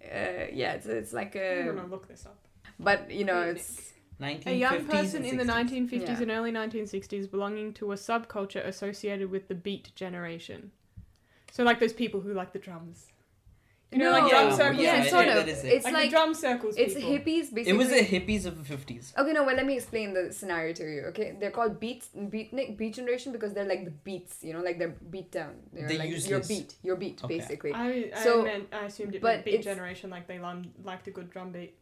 [0.01, 2.37] uh, yeah it's it's like I'm a gonna look this up.
[2.79, 3.55] but you know Beatnik.
[3.55, 6.21] it's 1950s A young person in the 1950s Yeah.
[6.21, 10.71] and early 1960s belonging to a subculture associated with the beat generation.
[11.51, 13.07] So, like those people who like the drums.
[13.91, 14.81] You know, like No, drum Yeah, circles.
[14.83, 15.49] yeah, yeah, sort of it.
[15.65, 16.75] it's like, like the drum circles.
[16.77, 17.11] it's people.
[17.11, 19.15] hippies basically It was the hippies of the 50s.
[19.15, 21.01] Okay, no, well, let me explain the scenario to you.
[21.09, 24.79] Okay, they're called beat beatnik beat generation because they're like the beats, you know, like
[24.79, 25.53] they're beat down.
[25.71, 26.47] They're The like your useless.
[26.47, 27.37] beat, your beat, Okay.
[27.37, 27.71] basically.
[27.71, 31.07] I, I So- meant I assumed it but meant beat generation, like they lum- liked
[31.07, 31.75] a good drum beat.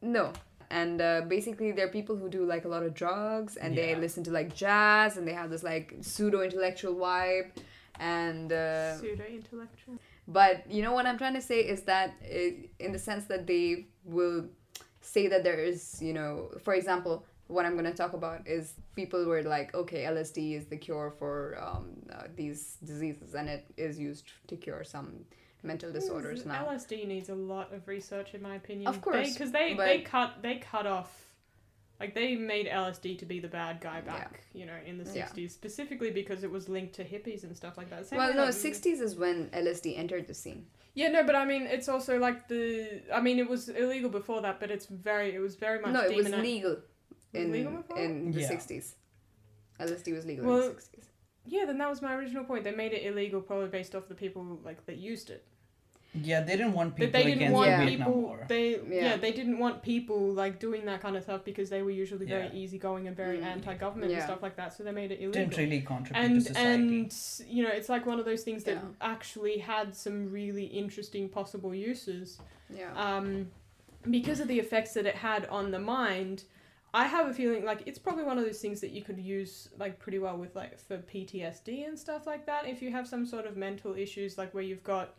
[0.00, 0.32] No,
[0.72, 4.24] and uh, basically they're people who do like a lot of drugs and they listen
[4.24, 7.50] to like jazz and they have this like pseudo intellectual vibe,
[8.00, 9.98] and uh, Pseudo intellectual.
[10.26, 13.46] But you know what I'm trying to say is that it, in the sense that
[13.46, 14.46] they will
[15.02, 18.74] say that there is, you know, for example, what I'm going to talk about is
[18.96, 23.66] people were like, okay, LSD is the cure for um, uh, these diseases and it
[23.76, 25.24] is used to cure some
[25.62, 26.64] mental disorders now.
[26.66, 28.88] LSD needs a lot of research, in my opinion.
[28.88, 31.18] Of course, because they, but- they cut they cut off.
[32.00, 35.12] Like they made LSD to be the bad guy back, you know, in the Yeah.
[35.26, 38.06] sixties, specifically because it was linked to hippies and stuff like that.
[38.06, 40.66] Same Well, no, 60s is when LSD entered the scene.
[40.94, 43.02] Yeah, no, but I mean, it's also like the.
[43.14, 45.32] I mean, it was illegal before that, but it's very.
[45.32, 45.92] It was very much.
[45.92, 47.98] No, it was demoni- legal Was in, legal before?
[47.98, 48.48] in the Yeah.
[48.48, 48.94] 60s.
[49.78, 51.04] LSD was legal Well, in the 60s.
[51.46, 52.64] Yeah, then that was my original point.
[52.64, 55.46] They made it illegal probably based off the people like that used it.
[56.14, 57.84] Yeah, they didn't want That people they didn't against want Yeah.
[57.84, 58.12] the people.
[58.12, 58.44] War.
[58.46, 58.80] They yeah.
[58.90, 59.16] Yeah.
[59.16, 62.48] they didn't want people like doing that kind of stuff because they were usually very
[62.48, 62.52] Yeah.
[62.54, 63.44] easygoing and very Mm.
[63.44, 64.74] anti-government and stuff like that.
[64.74, 65.32] So they made it illegal.
[65.42, 66.74] Didn't really contribute and to society.
[66.74, 67.16] and
[67.48, 68.82] you know it's like one of those things that Yeah.
[69.00, 72.92] actually had some really interesting possible uses Yeah.
[72.94, 73.50] um,
[74.10, 76.44] because of the effects that it had on the mind
[76.94, 79.68] i have a feeling like it's probably one of those things that you could use
[79.78, 83.24] like pretty well with like for ptsd and stuff like that if you have some
[83.24, 85.14] sort of mental issues like where you've got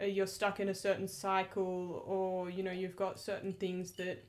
[0.00, 4.24] you're stuck in a certain cycle or you know you've got certain things that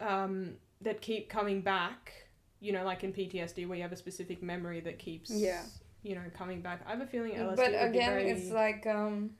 [0.00, 2.12] um, that keep coming back
[2.60, 5.62] you know like in ptsd where you have a specific memory that keeps Yeah.
[6.02, 8.30] you know coming back i have a feeling LSD but would be again, very...
[8.30, 9.30] it's like um,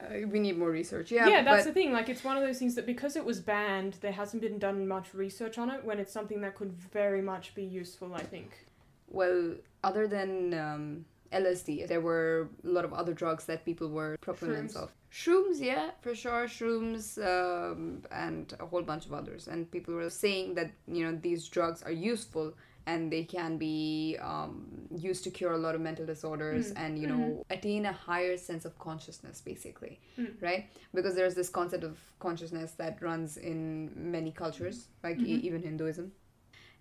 [0.00, 1.12] uh, we need more research.
[1.12, 1.92] Yeah, yeah, that's but the thing.
[1.92, 4.88] Like, it's one of those things that because it was banned, there hasn't been done
[4.88, 5.84] much research on it.
[5.84, 8.66] When it's something that could very much be useful, I think.
[9.08, 11.04] well, other than um,
[11.42, 14.82] LSD, there were a lot of other drugs that people were proponents Shrooms.
[14.82, 14.88] of.
[15.20, 16.46] Shrooms, yeah, for sure.
[16.46, 19.42] Shrooms um, and a whole bunch of others.
[19.48, 22.54] And people were saying that you know these drugs are useful
[22.86, 26.80] and they can be um, used to cure a lot of mental disorders Mm.
[26.82, 27.22] and you know
[27.56, 30.32] attain a higher sense of consciousness, basically, Mm.
[30.48, 30.62] right?
[30.96, 31.94] Because there's this concept of
[32.26, 35.46] consciousness that runs in many cultures, like e- Mhm.
[35.48, 36.12] even Hinduism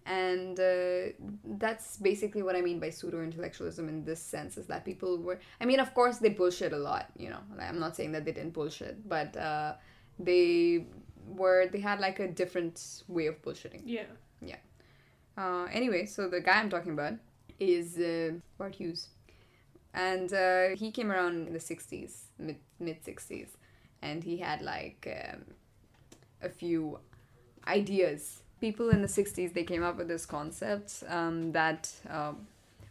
[0.06, 1.14] and uh,
[1.58, 5.40] that's basically what I mean by pseudo intellectualism in this sense is that people were
[5.62, 7.40] I mean of course they bullshit a lot you know.
[7.60, 9.74] I'm not saying that they didn't bullshit but uh,
[10.20, 10.88] they
[11.28, 13.84] were they had like a different way of bullshitting.
[14.42, 14.58] Yeah.
[15.38, 17.14] uh, anyway so the guy I'm talking about
[17.60, 19.10] is uh, Bart Huges.
[19.94, 23.50] And uh, he came around in the 60s mid mid 60s
[24.02, 25.44] and he had like um,
[26.42, 27.00] a few
[27.68, 31.82] ideas people in the 60s they came up with this concept um, that
[32.18, 32.36] um,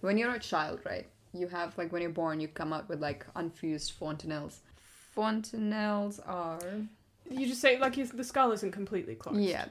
[0.06, 1.06] when you're a child right
[1.40, 4.56] you have like when you're born you come out with like unfused fontanelles
[5.16, 6.60] fontanelles are
[7.38, 9.40] You just say like the skull isn't completely closed.
[9.52, 9.66] yeah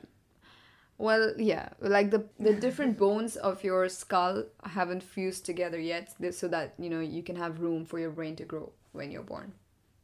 [0.97, 4.35] well yeah like the the different bones of your skull
[4.77, 6.05] haven't fused together yet
[6.41, 9.29] so that you know you can have room for your brain to grow when you're
[9.35, 9.49] born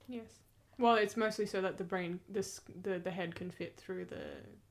[0.10, 0.32] Yes.
[0.80, 2.50] Well, it's mostly so that the brain, this,
[2.84, 4.26] the the head can fit through the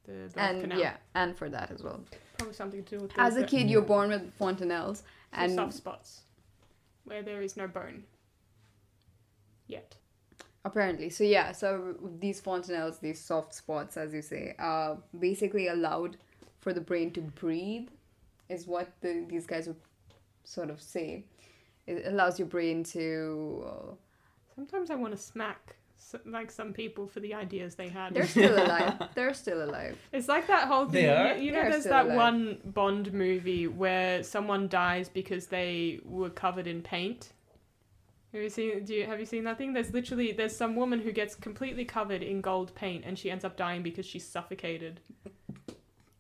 [0.06, 0.78] the birth and canal.
[0.78, 2.00] yeah and for that as well
[2.38, 5.52] Probably something to do with as a the- kid you're born with fontanelles the and
[5.54, 6.22] soft spots
[7.04, 8.02] where there is no bone.
[9.68, 9.96] Yet.
[10.64, 16.16] Apparently, so yeah, so these fontanelles, these soft spots, as you say, uh, basically allowed
[16.58, 17.88] for the brain to breathe,
[18.48, 19.76] is what the, these guys would
[20.42, 21.24] sort of say.
[21.86, 23.64] It allows your brain to.
[23.68, 23.94] Uh,
[24.56, 25.74] Sometimes I want to smack s
[26.24, 28.14] like some people for the ideas they had.
[28.14, 28.94] They're still alive.
[29.14, 29.96] They're still alive.
[30.12, 30.92] It's like that whole thing.
[30.92, 31.10] They thing.
[31.10, 31.36] are?
[31.36, 32.16] You, you know, They're there's that alive.
[32.16, 37.32] one Bond movie where someone dies because they were covered in paint.
[38.32, 38.84] Have you seen?
[38.84, 39.72] Do you have you seen that thing?
[39.72, 43.44] There's literally there's some woman who gets completely covered in gold paint and she ends
[43.44, 45.00] up dying because she's suffocated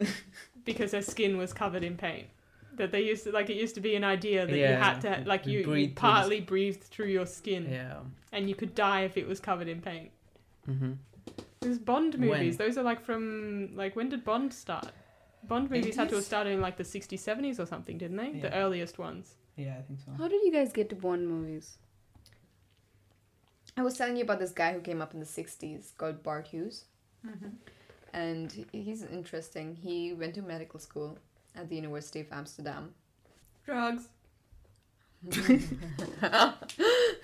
[0.64, 2.26] because her skin was covered in paint.
[2.76, 5.22] That they used to like it used to be an idea that you had to
[5.26, 7.98] like you, you breathe through the partly breathed through your skin Yeah.
[8.32, 10.10] and you could die if it was covered in paint.
[10.68, 10.92] Mm-hmm.
[11.60, 12.58] There's Bond movies.
[12.58, 12.68] When?
[12.68, 14.92] Those are like from like when did Bond start?
[15.44, 18.32] Bond movies had to have started in like the 60s, 70s or something, didn't they?
[18.40, 19.34] The earliest ones.
[19.56, 20.12] Yeah, I think so.
[20.18, 21.78] How did you guys get to Bond movies?
[23.76, 26.48] I was telling you about this guy who came up in the 60s called Bart
[26.48, 26.84] Huges.
[28.12, 29.76] And he's interesting.
[29.76, 31.18] He went to medical school
[31.56, 32.94] at the University of Amsterdam.
[33.64, 34.08] Drugs.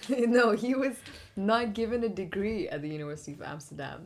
[0.09, 0.97] no, he was
[1.37, 4.05] not given a degree at the University of Amsterdam.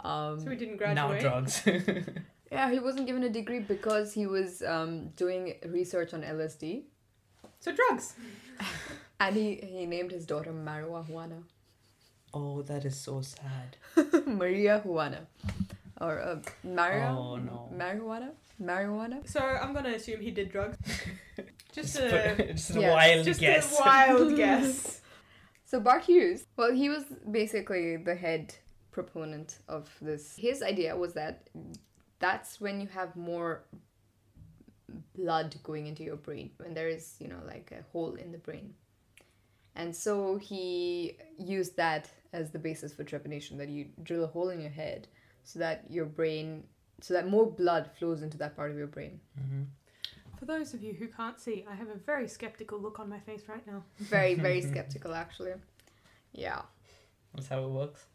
[0.00, 0.96] Um, So we didn't graduate.
[0.96, 1.64] Now graduate.
[1.64, 2.06] drugs.
[2.52, 6.84] yeah, he wasn't given a degree because he was um, doing research on LSD.
[7.60, 8.14] So drugs.
[9.20, 11.44] And he, he named his daughter Marua Juana.
[12.34, 13.76] oh, that is so sad.
[14.26, 15.26] Maria Juana.
[16.00, 17.14] Or uh, Maria?
[17.16, 17.70] Oh, no.
[17.74, 18.30] Marijuana?
[18.62, 19.28] Marijuana?
[19.28, 20.76] So I'm gonna assume he did drugs.
[21.72, 22.92] Just Just a a, just a Yes.
[22.92, 23.78] wild just guess.
[23.78, 25.00] a wild guess.
[25.66, 28.54] So Bart Huges, well, he was basically the head
[28.92, 30.36] proponent of this.
[30.36, 31.48] His idea was that
[32.20, 33.64] that's when you have more
[35.16, 38.38] blood going into your brain, when there is, you know, like a hole in the
[38.38, 38.74] brain.
[39.74, 44.50] And so he used that as the basis for trepanation, that you drill a hole
[44.50, 45.08] in your head
[45.44, 46.64] so that your brain,
[47.00, 49.20] so that more blood flows into that part of your brain.
[49.38, 49.62] hmm
[50.38, 53.20] For those of you who can't see, I have a very skeptical look on my
[53.20, 53.84] face right now.
[53.98, 55.54] Very, very skeptical, actually.
[56.32, 56.62] Yeah.
[57.34, 58.06] That's how it works.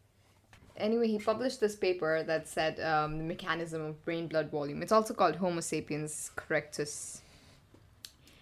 [0.77, 4.81] Anyway, he published this paper that said um, the mechanism of brain blood volume.
[4.81, 7.19] It's also called Homo sapiens correctus.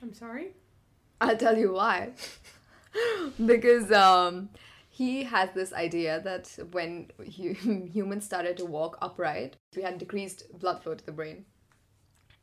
[0.03, 0.49] I'm sorry.
[1.19, 2.11] I'll tell you why.
[3.45, 4.49] because um,
[4.97, 10.81] he has this idea that when humans started to walk upright, we had decreased blood
[10.81, 11.45] flow to the brain.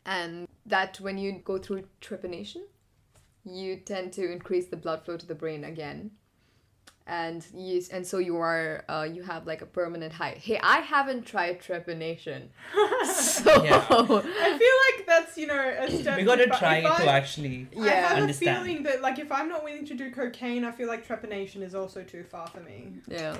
[0.07, 2.63] And that when you go through trepanation,
[3.45, 6.13] you tend to increase the blood flow to the brain again.
[7.07, 10.39] And you, and so you are uh, you have like a permanent high.
[10.41, 12.45] Hey, I haven't tried trepanation,
[13.13, 13.85] so Yeah.
[13.91, 16.17] I feel like that's you know a step.
[16.17, 17.69] We gotta if I- try if to I- actually.
[17.79, 18.09] I Yeah.
[18.09, 18.57] have Understand.
[18.57, 21.61] a feeling that like if I'm not willing to do cocaine, I feel like trepanation
[21.63, 22.95] is also too far for me.
[23.07, 23.37] Yeah.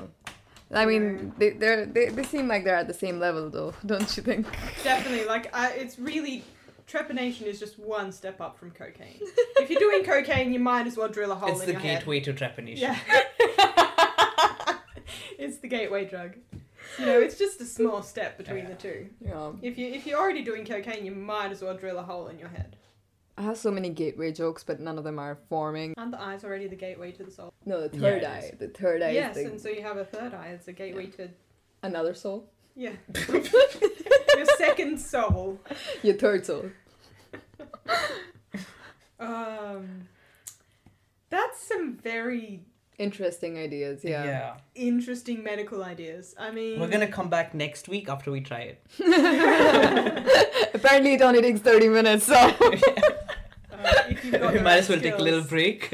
[0.71, 4.15] I mean, they they're, they they seem like they're at the same level, though, don't
[4.15, 4.47] you think?
[4.83, 6.45] Definitely, like I, it's really
[6.89, 9.19] trepanation is just one step up from cocaine.
[9.59, 11.81] if you're doing cocaine, you might as well drill a hole It's in the your
[11.81, 12.01] head.
[12.01, 12.79] gateway to trepanation.
[12.81, 12.99] Yeah.
[15.39, 16.35] it's the gateway drug.
[16.99, 19.09] You know, it's just a small step between the two.
[19.21, 19.53] Yeah.
[19.63, 22.39] If you if you're already doing cocaine, you might as well drill a hole in
[22.39, 22.77] your head.
[23.37, 25.95] I have so many gateway jokes, but none of them are forming.
[25.97, 27.53] And the eye's already the gateway to the soul.
[27.65, 28.53] No, the third it eye.
[28.59, 30.49] The third eye yes, is and so you have a third eye.
[30.49, 31.29] It's a gateway to
[31.83, 32.49] another soul.
[32.77, 32.93] yeah.
[34.67, 35.61] your second soul.
[36.03, 36.71] Your third soul.
[39.21, 40.09] Um,
[41.31, 42.63] that's some very
[42.97, 44.25] Interesting ideas, yeah.
[44.25, 44.55] Yeah.
[44.77, 46.33] interesting medical ideas.
[46.39, 48.87] I mean, We're gonna come back next week after we try it.
[50.75, 52.53] Apparently, it only takes 30 minutes, so uh,
[54.09, 55.51] if you've got we the might as well take a little skills.
[55.51, 55.91] break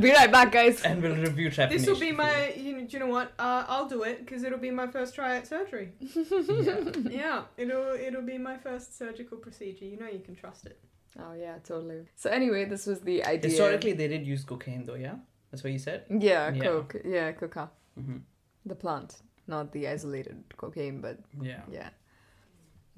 [0.00, 0.82] be right back, guys.
[0.82, 1.70] and we'll review trepanation.
[1.70, 2.52] This will be my.
[2.92, 3.32] You know, do you know what?
[3.38, 5.92] Uh, I'll do it because it'll be my first try at surgery.
[6.00, 6.92] Yeah.
[7.10, 9.84] yeah, it'll it'll be my first surgical procedure.
[9.84, 10.78] You know, you can trust it.
[11.18, 12.06] Oh, yeah, totally.
[12.16, 13.50] So, anyway, this was the idea.
[13.50, 14.94] Historically, they did use cocaine, though.
[14.94, 15.16] Yeah,
[15.50, 16.04] that's what you said.
[16.10, 16.62] Yeah, Yeah.
[16.62, 16.96] coke.
[17.04, 17.70] Yeah, coca.
[17.94, 18.18] hmm
[18.66, 19.16] The plant.
[19.46, 21.62] Not the isolated cocaine, but Yeah.
[21.70, 21.90] Yeah.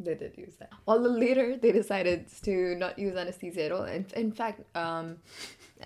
[0.02, 0.70] They did use that.
[0.88, 3.84] Although later they decided to not use anesthesia at all.
[3.84, 5.18] In, in fact, um,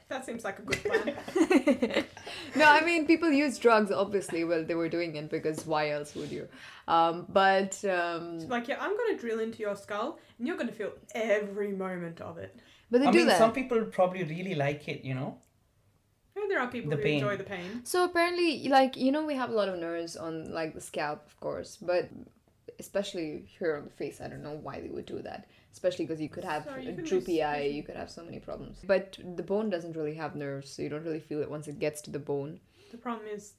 [0.09, 2.05] That seems like a good plan.
[2.61, 6.15] no, I mean, people use drugs obviously while they were doing it because why else
[6.15, 6.49] would you?
[6.87, 10.73] Um, but um, It's like, yeah, I'm gonna drill into your skull, and you're gonna
[10.81, 12.53] feel every moment of it.
[12.91, 13.39] but they I do mean, that.
[13.39, 15.03] some people probably really like it.
[15.05, 15.39] You know.
[16.37, 17.15] And there are people The who pain.
[17.23, 17.81] enjoy the pain.
[17.85, 21.25] So apparently, like you know, we have a lot of nerves on like the scalp,
[21.27, 22.09] of course, but
[22.79, 25.47] especially here on the face, I don't know why they would do that.
[25.73, 28.79] Especially because you could have Sorry, a droopy eye, you could have so many problems.
[28.85, 31.79] But the bone doesn't really have nerves, so you don't really feel it once it
[31.81, 32.61] gets to the bone.
[32.93, 33.55] The problem is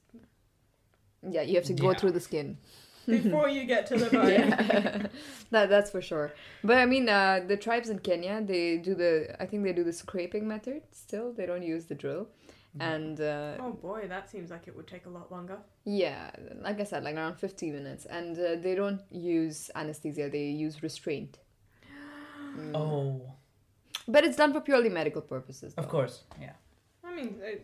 [1.28, 1.98] Yeah, you have to go Yeah.
[1.98, 2.58] through the skin.
[3.08, 4.32] before you get to the bone.
[4.32, 5.08] yeah,
[5.52, 6.32] that that's for sure.
[6.64, 9.84] But I mean, uh, the tribes in Kenya, they do the I think they do
[9.84, 10.82] the scraping method.
[10.92, 12.28] Still, they don't use the drill,
[12.80, 15.58] and uh, Oh boy, that seems like it would take a lot longer.
[15.86, 20.46] yeah, like I said, like around fifty minutes, and uh, they don't use anesthesia; they
[20.46, 21.40] use restraint.
[22.58, 22.76] Mm.
[22.76, 23.34] Oh,
[24.08, 25.74] But it's done for purely medical purposes.
[25.76, 26.24] of course.
[26.40, 26.54] Yeah.
[27.04, 27.58] I mean, uh,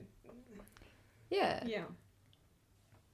[1.30, 1.64] Yeah.
[1.66, 1.84] yeah.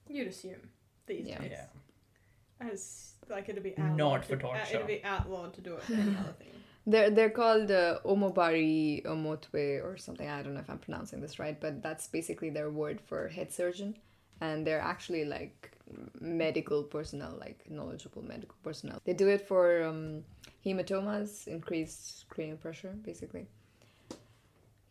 [0.09, 0.69] You'd assume
[1.05, 1.39] these Yeah.
[1.41, 1.51] days.
[1.51, 2.67] Yeah.
[2.71, 4.75] As like it'd be Not outlawed for to, uh, torture.
[4.75, 6.53] it'd be outlawed to do it for any other thing.
[6.89, 10.27] They're they're called uh, omobari omotwe or something.
[10.27, 13.51] I don't know if I'm pronouncing this right, but that's basically their word for head
[13.51, 13.97] surgeon,
[14.39, 15.71] and they're actually like
[16.19, 19.01] medical personnel, like knowledgeable medical personnel.
[19.03, 20.23] They do it for um,
[20.65, 23.47] hematomas, increased cranial pressure, basically.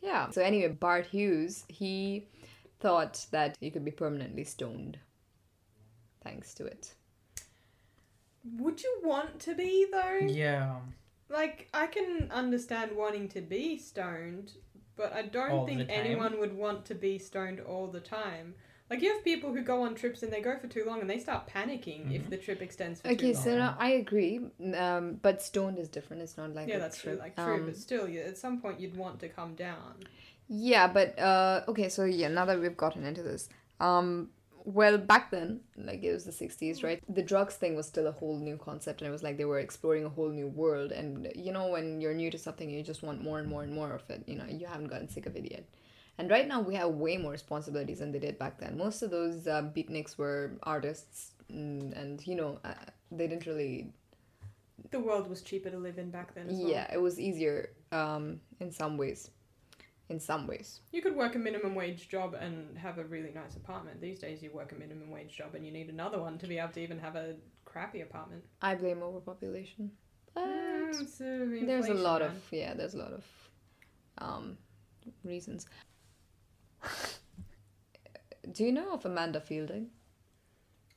[0.02, 0.30] Yeah.
[0.30, 2.28] So anyway, Bart Huges he
[2.80, 4.98] thought that he could be permanently stoned,
[6.22, 6.94] thanks to it.
[8.58, 10.26] Would you want to be though?
[10.26, 10.76] Yeah.
[11.28, 14.52] Like I can understand wanting to be stoned,
[14.96, 15.96] but I don't All think the time?
[15.96, 18.54] anyone would want to be stoned all the time.
[18.88, 21.10] Like you have people who go on trips and they go for too long and
[21.10, 22.30] they start panicking if Mhm.
[22.30, 23.34] the trip extends for Okay, too long.
[23.34, 24.40] Okay, so no, I agree,
[24.76, 26.22] um, but stoned is different.
[26.22, 27.10] It's not like yeah, a that's true.
[27.10, 27.20] trip.
[27.20, 30.06] Like true, Um, but still, you, at some point you'd want to come down.
[30.48, 33.48] Yeah, but uh okay, so yeah, now that we've gotten into this.
[33.80, 34.30] Um
[34.66, 37.02] well, back then, like it was the 60s, right?
[37.08, 39.60] The drugs thing was still a whole new concept and it was like they were
[39.60, 43.02] exploring a whole new world and you know when you're new to something you just
[43.02, 45.36] want more and more and more of it, you know, you haven't gotten sick of
[45.36, 45.64] it yet.
[46.18, 48.76] And right now we have way more responsibilities than they did back then.
[48.78, 52.74] Most of those uh, beatniks were artists mm, and you know, uh,
[53.12, 53.92] they didn't really
[54.90, 56.72] The world was cheaper to live in back then as well.
[56.72, 59.30] yeah, it was easier um in some ways.
[60.08, 60.80] In some ways.
[60.92, 64.00] You could work a minimum wage job and have a really nice apartment.
[64.00, 66.58] These days, you work a minimum wage job and you need another one to be
[66.58, 67.34] able to even have a
[67.64, 68.44] crappy apartment.
[68.62, 69.90] I blame overpopulation.
[70.32, 72.30] But Mm, uh, there's a lot man.
[72.30, 73.24] of yeah, there's a lot of
[74.18, 74.56] um
[75.24, 75.66] reasons.
[78.52, 79.86] Do you know of Amanda Feilding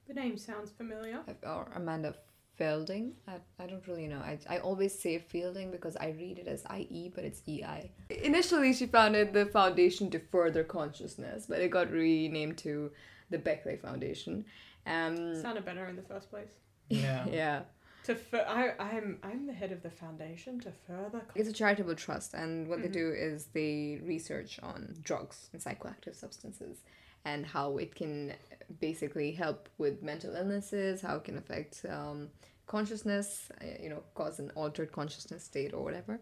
[0.07, 1.22] The name sounds familiar.
[1.43, 2.14] or Amanda
[2.60, 3.14] Fielding?
[3.28, 4.20] I, I don't really know.
[4.20, 7.89] I, I always say Fielding because I read it as IE, but it's EI.
[8.10, 12.91] Initially, she founded the Foundation to Further Consciousness, but it got renamed to
[13.30, 14.43] the Beckley Foundation.
[14.86, 16.49] Um, Sounded better in the first place.
[16.89, 17.26] Yeah.
[17.32, 17.62] yeah.
[18.05, 21.22] To fur- I, I'm I'm the head of the foundation to further.
[21.36, 22.84] It's a charitable trust, and what Mhm.
[22.84, 26.80] they do is they research on drugs and psychoactive substances
[27.26, 28.34] and how it can
[28.80, 32.30] basically help with mental illnesses, how it can affect um,
[32.67, 36.20] consciousness, uh, you know, cause an altered consciousness state or whatever.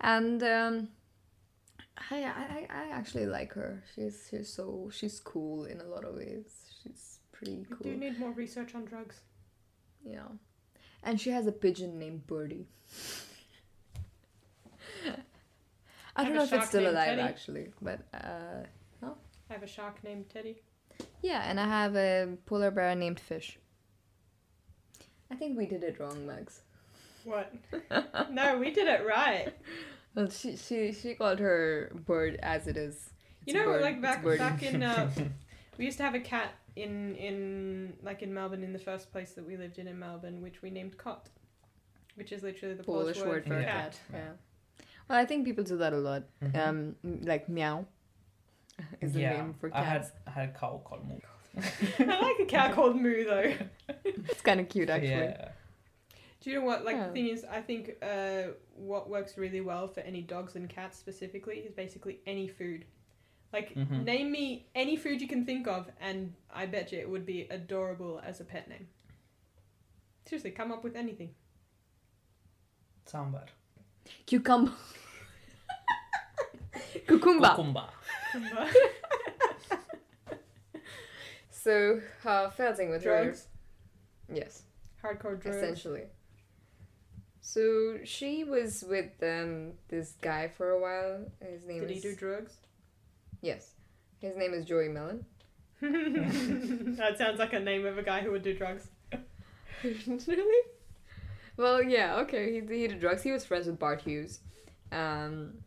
[0.00, 0.88] And um,
[2.10, 3.82] I, I, I actually like her.
[3.94, 6.46] She's she's so she's cool in a lot of ways.
[6.82, 7.92] She's pretty We cool.
[7.92, 9.20] do need more research on drugs.
[10.04, 10.22] Yeah.
[11.02, 12.66] And she has a pigeon named Birdie.
[16.16, 17.20] I Have don't know if it's still alive Teddy?
[17.22, 18.62] actually, but uh,
[19.02, 20.62] I have a shark named Teddy.
[21.24, 23.58] Yeah, and I have a polar bear named Fish.
[25.30, 26.60] I think we did it wrong, Max.
[27.24, 27.52] What?
[28.30, 29.52] no, we did it right.
[30.14, 33.10] Well, she she she called her bird as it is.
[33.46, 33.82] You It's a know, bird.
[33.82, 35.10] like back back in uh,
[35.78, 39.32] we used to have a cat in in like in Melbourne in the first place
[39.32, 41.28] that we lived in in Melbourne, which we named Cot,
[42.16, 43.72] which is literally the Polish word for Yeah.
[43.72, 43.98] cat.
[44.12, 44.32] Yeah.
[45.08, 46.22] Well, I think people do that a lot.
[46.42, 46.56] Mhm.
[46.68, 46.96] Um,
[47.32, 47.86] like meow
[49.00, 49.32] is the yeah.
[49.34, 50.12] name for I had cats.
[50.26, 51.18] I had a cow called Moo.
[51.56, 53.52] I like a cat called Moo though.
[54.04, 55.10] It's kind of cute actually.
[55.10, 55.48] Yeah.
[56.40, 56.84] Do you know what?
[56.84, 57.06] Like Yeah.
[57.06, 60.98] the thing is, I think uh, what works really well for any dogs and cats
[60.98, 62.84] specifically is basically any food.
[63.52, 64.04] Like Mhm.
[64.04, 67.42] name me any food you can think of, and I bet you it would be
[67.50, 68.88] adorable as a pet name.
[70.26, 71.34] Seriously, come up with anything.
[73.06, 73.46] Sambar.
[74.26, 74.72] Cucumber.
[77.06, 77.48] Cucumba.
[77.50, 77.90] Cucumba.
[81.50, 83.46] So, uh, Feilding with Drugs,
[84.28, 84.36] her.
[84.36, 84.64] Yes,
[85.02, 85.56] hardcore drugs.
[85.56, 86.02] essentially.
[87.40, 91.20] So she was with um, this guy for a while.
[91.40, 92.52] His name Did he is do drugs?
[93.40, 93.70] yes,
[94.18, 95.24] his name is Joey Mellen.
[95.80, 98.88] that sounds like a name of a guy who would do drugs.
[99.82, 100.68] really?
[101.56, 102.52] Well, yeah, okay.
[102.52, 103.22] He, he did drugs.
[103.22, 104.40] He was friends with Bart Huges.
[104.92, 105.63] Um,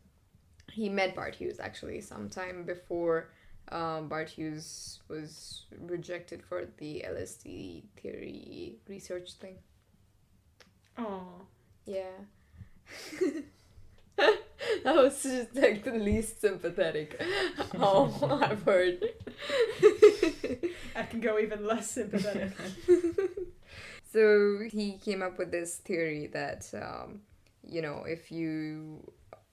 [0.78, 3.30] he met Bart Huges actually sometime before
[3.72, 9.56] um, Bart Huges was rejected for the LSD theory research thing.
[10.98, 11.48] Oh,
[11.86, 12.18] Yeah.
[14.16, 17.22] that was just like the least sympathetic
[17.78, 19.04] oh I've heard.
[20.96, 22.54] I can go even less sympathetic.
[24.10, 27.22] So he came up with this theory that, um,
[27.62, 29.12] you know, if you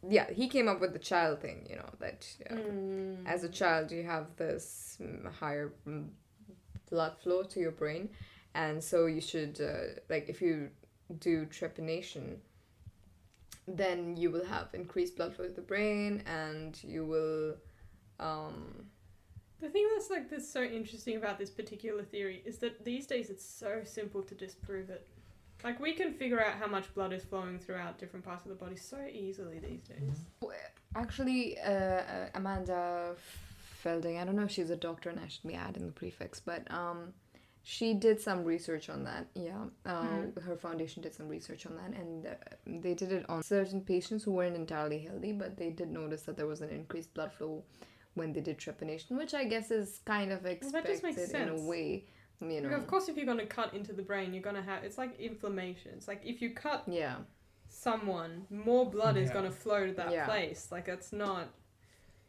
[0.09, 1.67] yeah, he came up with the child thing.
[1.69, 3.27] You know that uh, Mm.
[3.27, 6.09] as a child you have this mm, higher mm,
[6.91, 8.11] blood flow to your brain,
[8.55, 10.71] and so you should uh, like if you
[11.21, 12.37] do trepanation,
[13.67, 17.57] then you will have increased blood flow to the brain, and you will.
[18.21, 18.87] Um,
[19.61, 23.31] The thing that's like that's so interesting about this particular theory is that these days
[23.31, 25.07] it's so simple to disprove it.
[25.65, 28.57] Like we can figure out how much blood is flowing throughout different parts of the
[28.57, 30.51] body so easily these days.
[30.95, 33.17] Actually, uh, uh, Amanda
[33.83, 36.39] Feilding, I don't know if she's a doctor and I should be adding the prefix,
[36.39, 37.15] but um,
[37.63, 39.27] she did some research on that.
[39.35, 40.41] Yeah, uh, Hmm.
[40.41, 42.31] her foundation did some research on that, and uh,
[42.67, 46.37] they did it on certain patients who weren't entirely healthy, but they did notice that
[46.37, 47.65] there was an increased blood flow
[48.15, 51.49] when they did trepanation, which I guess is kind of that expected just makes in
[51.49, 52.05] a way.
[52.51, 54.99] You know, of course, if you're gonna cut into the brain, you're gonna have it's
[54.99, 55.93] like inflammation.
[55.97, 57.17] It's like if you cut yeah,
[57.69, 59.35] someone, more blood is Yeah.
[59.35, 60.27] gonna flow to that Yeah.
[60.27, 60.71] place.
[60.73, 61.49] Like that's not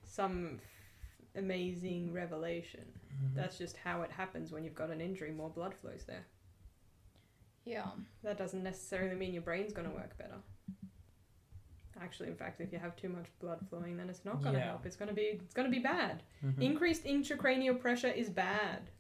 [0.03, 2.85] some f- amazing revelation.
[3.23, 3.35] Mhm.
[3.35, 5.31] That's just how it happens when you've got an injury.
[5.31, 6.25] More blood flows there.
[7.67, 7.89] yeah.
[8.21, 10.37] That doesn't necessarily mean your brain's going to work better.
[11.99, 14.59] Actually, in fact, if you have too much blood flowing, then it's not going to
[14.59, 14.65] Yeah.
[14.67, 14.85] help.
[14.85, 16.21] It's going to be it's going to be bad.
[16.43, 16.61] Mhm.
[16.61, 18.91] Increased intracranial pressure is bad.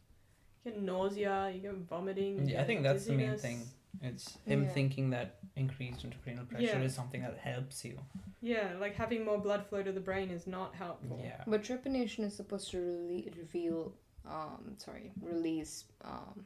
[0.65, 2.47] You get nausea, you get vomiting.
[2.47, 3.61] you Yeah, I think that's the main thing.
[4.01, 4.69] It's him Yeah.
[4.69, 6.81] thinking that increased intracranial pressure Yeah.
[6.81, 7.97] is something that helps you.
[8.41, 11.19] Yeah, like having more blood flow to the brain is not helpful.
[11.23, 11.43] Yeah.
[11.47, 13.93] But trepanation is supposed to really reveal,
[14.25, 16.45] um, sorry, release, um,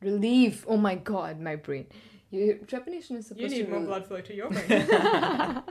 [0.00, 0.64] relieve.
[0.68, 1.86] Oh my god, my brain.
[2.30, 3.42] You, trepanation is supposed to.
[3.42, 4.62] You need to more rel- blood flow to your brain.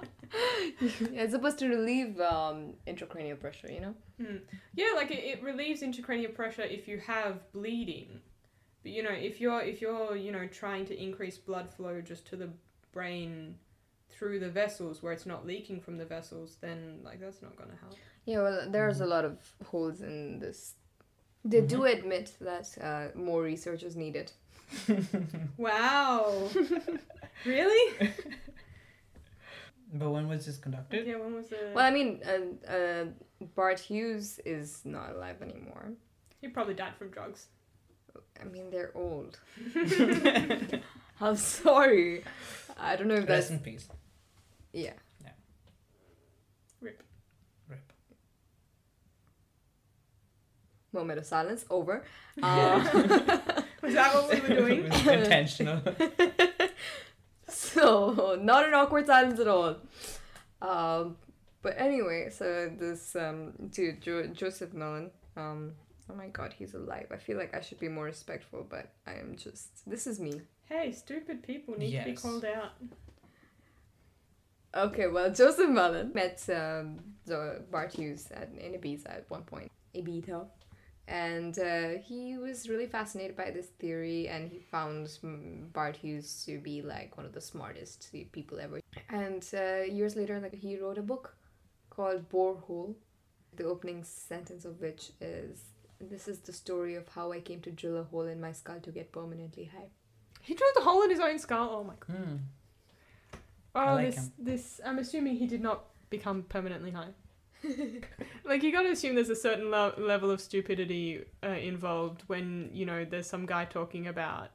[1.13, 3.71] it's supposed to relieve um, intracranial pressure.
[3.71, 3.95] You know.
[4.21, 4.37] Hmm.
[4.75, 8.19] Yeah, like it, it relieves intracranial pressure if you have bleeding.
[8.83, 12.27] But you know, if you're if you're, you know, trying to increase blood flow just
[12.27, 12.49] to the
[12.91, 13.55] brain
[14.09, 17.77] through the vessels where it's not leaking from the vessels, then like that's not gonna
[17.79, 17.95] help.
[18.25, 20.75] Yeah, well, there's a lot of holes in this.
[21.45, 24.33] They do admit that uh, more research is needed.
[25.57, 26.49] Wow.
[27.45, 28.09] really?
[29.91, 31.07] But when was this conducted?
[31.07, 31.71] Yeah, when was it?
[31.73, 33.05] Well, I mean, uh, uh,
[33.55, 35.93] Bart Huges is not alive anymore.
[36.41, 37.47] He probably died from drugs.
[38.39, 39.39] I mean, they're old.
[41.19, 42.23] I'm sorry.
[42.77, 43.87] I don't know if that's Rest in peace.
[44.73, 44.93] Yeah.
[45.23, 45.31] Yeah.
[46.81, 47.01] Rip.
[47.67, 47.91] Rip.
[50.93, 52.03] Moment of silence over.
[52.43, 54.85] Uh, Was that what we were doing?
[54.85, 55.81] intentional.
[57.47, 59.77] so not an awkward silence at all.
[60.61, 61.17] Um,
[61.61, 65.11] but anyway, so this um dude jo- Joseph Mellen.
[65.37, 65.73] Um,
[66.09, 67.07] oh my God, he's alive.
[67.11, 69.89] I feel like I should be more respectful, but I am just.
[69.89, 70.41] This is me.
[70.65, 72.73] Hey, stupid people need to be called out.
[74.75, 79.71] Okay, well, Joseph Mellen met um, the Bart Huges at, in Ibiza at one point.
[79.95, 80.45] Ibiza.
[81.09, 86.45] And uh, he was really fascinated by this theory, and he found mm, Bart Huges
[86.45, 88.79] to be like one of the smartest people ever.
[89.09, 91.35] And uh, years later, like he wrote a book
[91.89, 92.93] called Borehole,
[93.55, 95.63] the opening sentence of which is,
[95.99, 98.79] "This is the story of how I came to drill a hole in my skull
[98.81, 99.89] to get permanently high."
[100.41, 101.69] He drilled a hole in his own skull.
[101.71, 102.15] Oh my god.
[102.15, 102.35] Hmm.
[103.73, 104.31] Oh, I like this him.
[104.37, 104.81] this.
[104.85, 107.13] I'm assuming he did not become permanently high.
[108.45, 112.69] like you got to assume there's a certain lo- level of stupidity uh, involved when
[112.73, 114.49] you know there's some guy talking about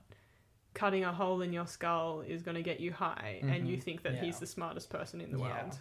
[0.75, 3.83] cutting a hole in your skull is going to get you high, and you Mhm.
[3.83, 5.63] think that he's the smartest person in the Yeah.
[5.63, 5.79] world.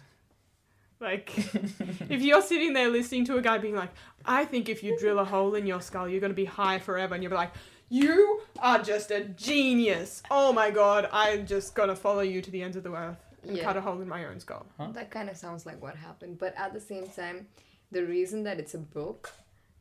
[1.00, 1.32] Like,
[2.08, 3.90] if you're sitting there listening to a guy being like,
[4.24, 6.78] "I think if you drill a hole in your skull, you're going to be high
[6.78, 7.50] forever," and you're like,
[7.88, 10.22] "You are just a genius!
[10.30, 13.56] Oh my god, I'm just gonna follow you to the ends of the earth and
[13.56, 13.64] Yeah.
[13.64, 14.88] cut a hole in my own skull." Huh?
[14.92, 17.46] That kind of sounds like what happened, but at the same time,
[17.90, 19.32] the reason that it's a book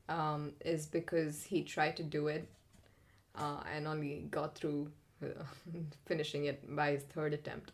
[0.10, 2.48] um, is because he tried to do it
[3.36, 4.92] uh, and only got through
[5.24, 5.28] uh,
[6.06, 7.72] finishing it by his third attempt.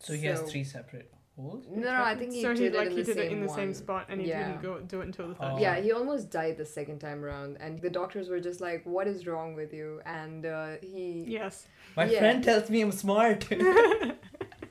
[0.00, 1.66] So he has three separate holes?
[1.68, 3.24] No, no, I think he so did he like it in he the did same
[3.24, 4.38] it in the same spot, and he Yeah.
[4.38, 5.52] didn't go do it until the third.
[5.54, 5.58] Oh.
[5.58, 9.06] Yeah, he almost died the second time around, and the doctors were just like, "What
[9.06, 11.66] is wrong with you?" And uh, he, Yes.
[11.96, 12.18] My Yeah.
[12.20, 13.46] friend tells me I'm smart.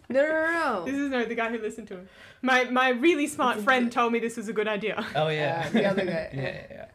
[0.10, 2.10] no, no, no, This is no the guy who listened to him.
[2.42, 5.06] My my really smart friend told me this was a good idea.
[5.16, 5.66] oh yeah.
[5.66, 6.30] Uh, the other guy.
[6.34, 6.86] yeah, yeah, yeah.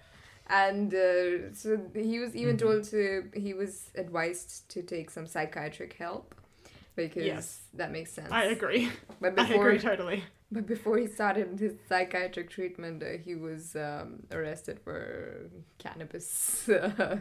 [0.49, 2.61] And uh, so he was even Mhm.
[2.61, 6.35] told to, he was advised to take some psychiatric help
[6.97, 7.61] because Yes.
[7.75, 8.33] that makes sense.
[8.33, 8.91] I agree.
[9.21, 10.25] But I agree totally.
[10.51, 15.49] But before he started his psychiatric treatment, uh, he was um, arrested for
[15.79, 17.17] cannabis uh,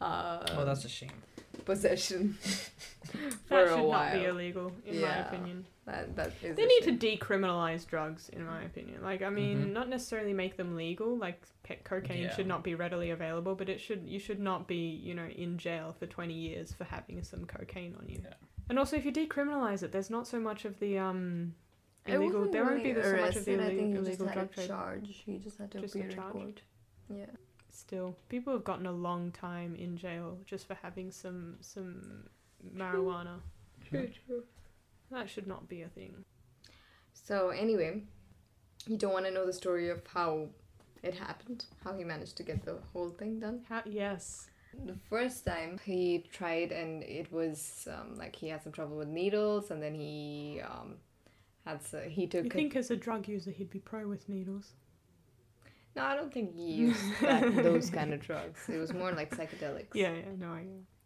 [0.00, 1.12] oh, that's a shame.
[1.64, 4.10] Possession for That a should while.
[4.10, 5.28] not be illegal, in my Yeah.
[5.28, 5.66] opinion.
[5.84, 6.98] That, that is They a need shame.
[6.98, 9.02] to decriminalize drugs, in my opinion.
[9.02, 9.72] Like, I mean, Mhm.
[9.72, 11.16] not necessarily make them legal.
[11.16, 12.34] Like, pe- cocaine Yeah.
[12.36, 14.06] should not be readily available, but it should.
[14.06, 17.96] You should not be, you know, in jail for twenty years for having some cocaine
[17.98, 18.20] on you.
[18.22, 18.34] Yeah.
[18.68, 21.54] And also, if you decriminalize it, there's not so much of the um
[22.06, 22.34] I illegal.
[22.40, 24.06] wasn't There won't really be so much of the arrested, I ille- think he just
[24.08, 24.68] illegal had drug a trade.
[24.68, 25.22] charge.
[25.26, 26.32] You just had to Just a appear in charge.
[26.32, 26.62] court.
[27.10, 27.26] Yeah.
[27.74, 32.28] Still, people have gotten a long time in jail just for having some some
[32.76, 33.40] marijuana.
[33.88, 34.44] True, true.
[35.10, 36.24] That should not be a thing.
[37.14, 38.02] So anyway,
[38.86, 40.48] you don't want to know the story of how
[41.02, 43.62] it happened, how he managed to get the whole thing done.
[43.68, 44.48] How, yes.
[44.84, 49.08] The first time he tried, and it was um, like he had some trouble with
[49.08, 50.96] needles, and then he um,
[51.66, 52.44] had s he took.
[52.44, 54.72] You think as a drug user he'd be pro with needles?
[55.94, 58.60] No, I don't think he used that, those kind of drugs.
[58.68, 59.94] It was more like psychedelics.
[59.94, 60.64] Yeah, yeah, no, I.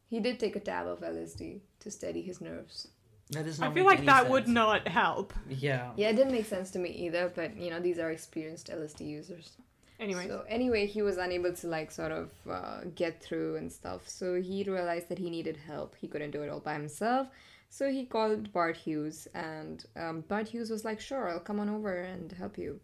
[0.09, 2.89] He did take a tab of LSD to steady his nerves.
[3.31, 5.35] That does I feel like any that would not help.
[5.49, 5.91] Yeah.
[5.97, 9.01] Yeah, it didn't make sense to me either, but you know these are experienced LSD
[9.01, 9.57] users.
[9.99, 14.09] Anyway, So anyway, he was unable to like sort of uh, get through and stuff.
[14.09, 15.97] So he realized that he needed help.
[15.97, 17.29] He couldn't do it all by himself.
[17.69, 21.69] So he called Bart Huges, and um, Bart Huges was like, "Sure, I'll come on
[21.69, 22.79] over and help you."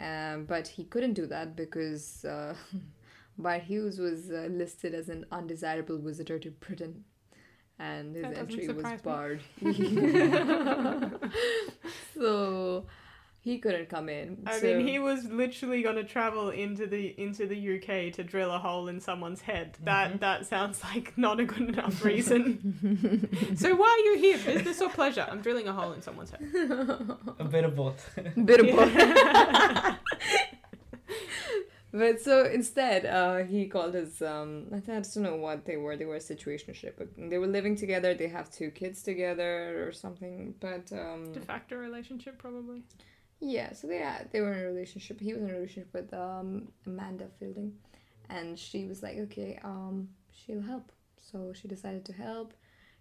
[0.00, 2.54] Um, but he couldn't do that because uh,
[3.38, 7.04] Bart Huges was uh, listed as an undesirable visitor to Britain,
[7.78, 9.42] and his entry was barred.
[12.14, 12.86] so
[13.44, 14.38] he couldn't come in.
[14.46, 18.24] I so- mean, he was literally going to travel into the into the UK to
[18.24, 19.76] drill a hole in someone's head.
[19.84, 23.54] That that sounds like not a good enough reason.
[23.54, 25.26] so why are you here, business or pleasure?
[25.30, 26.40] I'm drilling a hole in someone's head.
[27.38, 28.18] A bit of both.
[28.44, 29.96] bit of both.
[31.92, 35.96] But so instead, uh, he called his um, I don't know what they were.
[35.96, 36.94] They were a situationship.
[36.98, 38.14] But they were living together.
[38.14, 40.54] They have two kids together or something.
[40.58, 42.82] But um, De facto relationship, probably.
[43.46, 45.20] Yeah, so they had, they were in a relationship.
[45.20, 47.72] He was in a relationship with um, Amanda Feilding,
[48.30, 50.90] and she was like, okay, um, she'll help.
[51.20, 52.54] So she decided to help.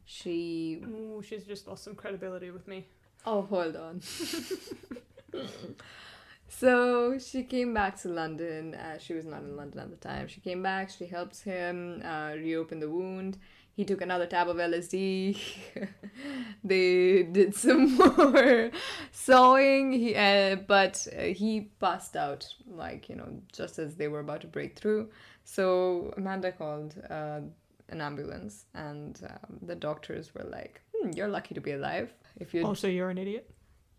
[0.04, 2.88] She Ooh, she's just lost some credibility with me.
[3.26, 4.02] Oh, hold on.
[6.50, 8.76] so she came back to London.
[8.76, 10.28] Uh, she was not in London at the time.
[10.28, 10.90] She came back.
[10.90, 13.38] She helps him uh, reopen the wound.
[13.76, 15.38] He took another tab of LSD.
[16.64, 18.70] they did some more
[19.12, 19.92] sawing.
[19.94, 24.42] He, uh, but uh, he passed out, like you know, just as they were about
[24.42, 25.10] to break through.
[25.44, 27.42] So Amanda called uh,
[27.90, 32.14] an ambulance, and um, the doctors were like, hmm, "You're lucky to be alive.
[32.40, 33.50] If you Also, you're an idiot.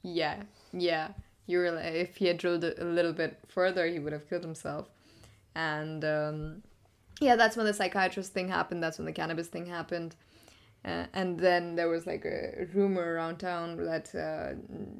[0.02, 1.08] yeah, yeah.
[1.46, 4.88] You were if he had drilled a little bit further, he would have killed himself.
[5.54, 6.62] And um,
[7.20, 8.82] yeah, that's when the psychiatrist thing happened.
[8.82, 10.16] That's when the cannabis thing happened.
[10.84, 14.52] Uh, and then there was like a rumor around town that uh,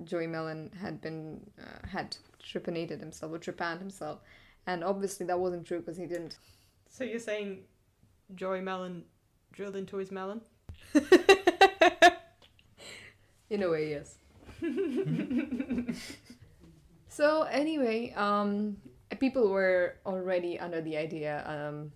[0.04, 4.20] Joey Mellen had been uh, had trepanated himself or trepanned himself,
[4.66, 6.38] and obviously that wasn't true because he didn't.
[6.88, 7.64] So you're saying
[8.34, 9.04] Joey Melon
[9.52, 10.40] drilled into his melon?
[13.50, 14.16] In a way, yes.
[17.08, 18.78] so anyway, um,
[19.20, 21.92] people were already under the idea um,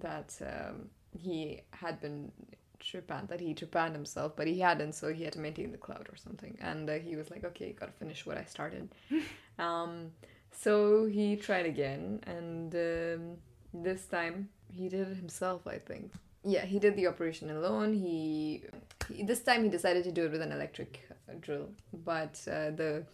[0.00, 0.88] that um,
[1.18, 2.32] he had been
[2.80, 6.08] trepanned, that he trepanned himself, but he hadn't, so he had to maintain the cloud
[6.10, 6.56] or something.
[6.60, 8.88] And uh, he was like, okay, gotta finish what I started.
[9.58, 10.12] um,
[10.52, 13.36] so he tried again, and um,
[13.72, 16.12] this time he did it himself, I think.
[16.42, 17.92] Yeah, he did the operation alone.
[17.92, 18.64] He,
[19.12, 22.70] he this time he decided to do it with an electric uh, drill, but uh,
[22.70, 23.04] the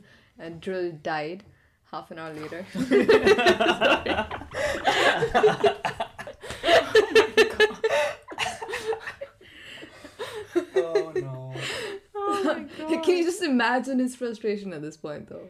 [0.60, 1.42] drill died
[1.90, 2.64] half an hour later.
[10.76, 11.54] oh no.
[12.14, 12.88] Oh my god.
[13.06, 15.48] Can you just imagine his frustration at this point, though?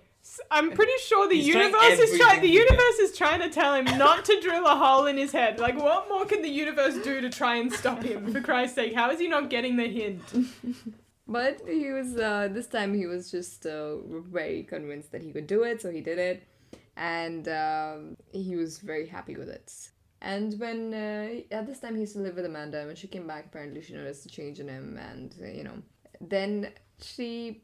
[0.50, 2.40] I'm pretty sure the He's trying universe is trying.
[2.42, 2.66] The everything he can.
[2.66, 5.60] universe is trying to tell him not to drill a hole in his head.
[5.60, 8.32] Like, what more can the universe do to try and stop him?
[8.32, 10.22] For Christ's sake, how is he not getting the hint?
[11.28, 13.96] But he was uh, this time he was just uh,
[14.30, 16.46] very convinced that he could do it, so he did it,
[16.96, 19.72] and um, he was very happy with it.
[20.20, 23.08] And when uh, at this time he used to live with Amanda, and when she
[23.08, 25.82] came back, apparently she noticed a change in him, and uh, you know,
[26.20, 26.70] then
[27.02, 27.62] she.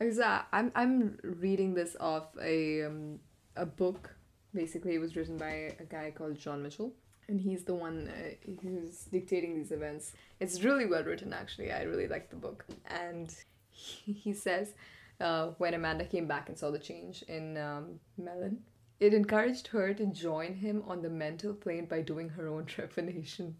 [0.00, 3.20] I'm I'm reading this off a um,
[3.56, 4.14] a book.
[4.54, 6.92] Basically, it was written by a guy called John Michell,
[7.28, 10.12] and he's the one uh, who's dictating these events.
[10.40, 11.72] It's really well written, actually.
[11.72, 12.66] I really like the book.
[12.86, 13.34] And
[13.70, 14.74] he, he says,
[15.20, 18.58] uh, when Amanda came back and saw the change in um, Mellen.
[19.00, 23.54] It encouraged her to join him on the mental plane by doing her own trepanation.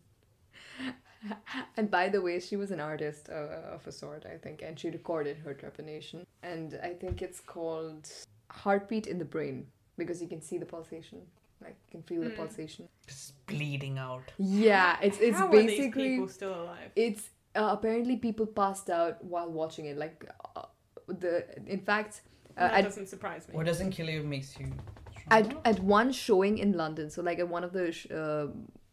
[1.76, 4.78] and by the way, she was an artist uh, of a sort, I think, and
[4.78, 6.24] she recorded her trepanation.
[6.42, 8.08] And I think it's called
[8.50, 9.66] Heartbeat in the Brain
[9.96, 11.18] because you can see the pulsation,
[11.62, 12.36] like you can feel the Mm.
[12.36, 12.88] pulsation.
[13.06, 14.22] Just bleeding out.
[14.38, 16.90] Yeah, it's it's How are these basically people still alive?
[16.96, 19.96] it's uh, apparently people passed out while watching it.
[19.98, 20.24] Like
[20.56, 20.62] uh,
[21.06, 22.22] the in fact,
[22.56, 23.54] uh, that at, doesn't surprise me.
[23.54, 24.72] What doesn't kill you makes you
[25.30, 28.06] at at one showing in London, so like at one of the sh-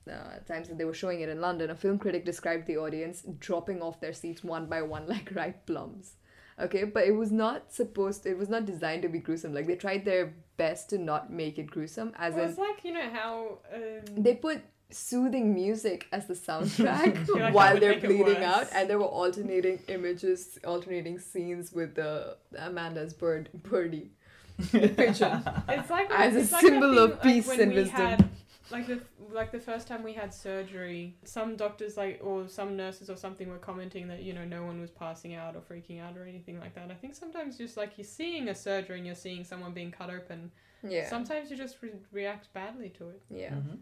[0.09, 2.77] uh, uh, times that they were showing it in London, a film critic described the
[2.77, 6.13] audience dropping off their seats one by one like ripe plums.
[6.59, 8.25] Okay, but it was not supposed.
[8.25, 9.53] it was not designed to be gruesome.
[9.53, 12.83] Like they tried their best to not make it gruesome, as well, in it's like
[12.83, 18.43] you know how um, they put soothing music as the soundtrack like while they're bleeding
[18.43, 24.09] out and there were alternating images alternating scenes with the amanda's bird birdie
[24.71, 27.95] the pigeon it's like as a like symbol thing, of peace when and wisdom.
[27.97, 28.29] Had,
[28.71, 29.01] like the
[29.31, 33.49] like the first time we had surgery, some doctors like or some nurses or something
[33.49, 36.59] were commenting that you know no one was passing out or freaking out or anything
[36.59, 36.91] like that.
[36.91, 40.09] I think sometimes just like you're seeing a surgery and you're seeing someone being cut
[40.09, 40.51] open.
[40.83, 43.21] yeah Sometimes you just re- react badly to it.
[43.29, 43.79] yeah Mhm.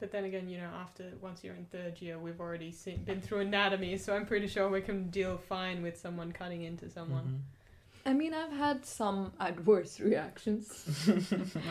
[0.00, 3.20] But then again, you know, after once you're in third year, we've already seen, been
[3.20, 7.24] through anatomy, so I'm pretty sure we can deal fine with someone cutting into someone.
[7.24, 7.57] Mhm.
[8.06, 10.66] I mean i've had some adverse reactions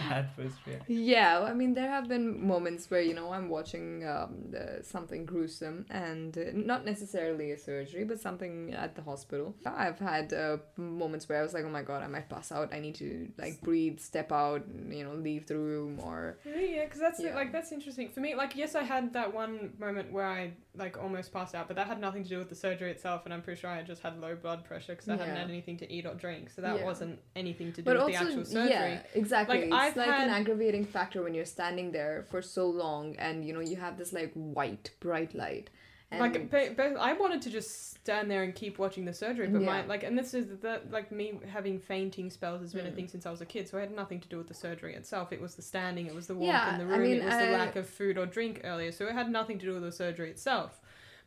[0.09, 0.85] Adverse reaction.
[0.87, 5.25] Yeah, I mean, there have been moments where, you know, I'm watching um, the, something
[5.25, 9.55] gruesome and uh, not necessarily a surgery, but something at the hospital.
[9.65, 12.73] I've had uh, moments where I was like, oh my god, I might pass out.
[12.73, 16.37] I need to, like, breathe, step out, you know, leave the room or.
[16.45, 16.75] Really?
[16.75, 17.35] Yeah, because that's Yeah.
[17.35, 18.35] like that's interesting for me.
[18.35, 21.87] Like, yes, I had that one moment where I like almost passed out, but that
[21.87, 24.19] had nothing to do with the surgery itself, and I'm pretty sure I just had
[24.21, 26.85] low blood pressure because I hadn't had anything to eat or drink, so that Yeah.
[26.85, 28.69] wasn't anything to do But with also, the actual surgery.
[28.71, 29.59] yeah, exactly.
[29.59, 33.45] Like, it's I've like an aggravating factor when you're standing there for so long and,
[33.45, 35.69] you know, you have this, like, white, bright light.
[36.09, 39.47] And like, but, but I wanted to just stand there and keep watching the surgery,
[39.47, 42.89] but my like, and this is that like me having fainting spells has been a
[42.91, 42.95] Mm.
[42.95, 44.95] thing since I was a kid, so it had nothing to do with the surgery
[44.95, 45.33] itself.
[45.33, 47.25] It was the standing, it was the walk Yeah, in the I room, mean, it
[47.25, 49.83] was the lack of food or drink earlier, so it had nothing to do with
[49.83, 50.79] the surgery itself.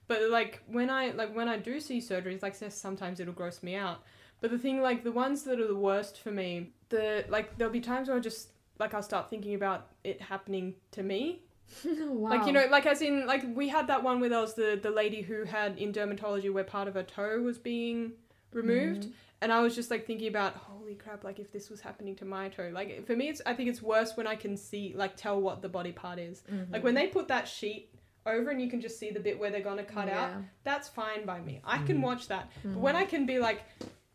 [0.09, 3.77] But like when I like when I do see surgeries, like sometimes it'll gross me
[3.77, 4.03] out.
[4.41, 7.73] But the thing like the ones that are the worst for me, the like there'll
[7.73, 11.43] be times where I just like I'll start thinking about it happening to me
[11.85, 12.31] wow.
[12.31, 14.79] like you know, like as in like we had that one where there was the
[14.83, 18.13] the lady who had in dermatology where part of her toe was being
[18.53, 19.13] removed, Mhm.
[19.43, 22.25] and I was just like thinking about holy crap, like if this was happening to
[22.25, 25.15] my toe, like for me, it's I think it's worse when I can see like
[25.17, 26.43] tell what the body part is.
[26.73, 27.95] Like when they put that sheet
[28.27, 30.33] over and you can just see the bit where they're gonna cut out,
[30.65, 31.61] that's fine by me.
[31.65, 32.03] I can Mhm.
[32.03, 32.51] watch that.
[32.65, 32.81] But Mm-hmm.
[32.81, 33.63] when I can be like,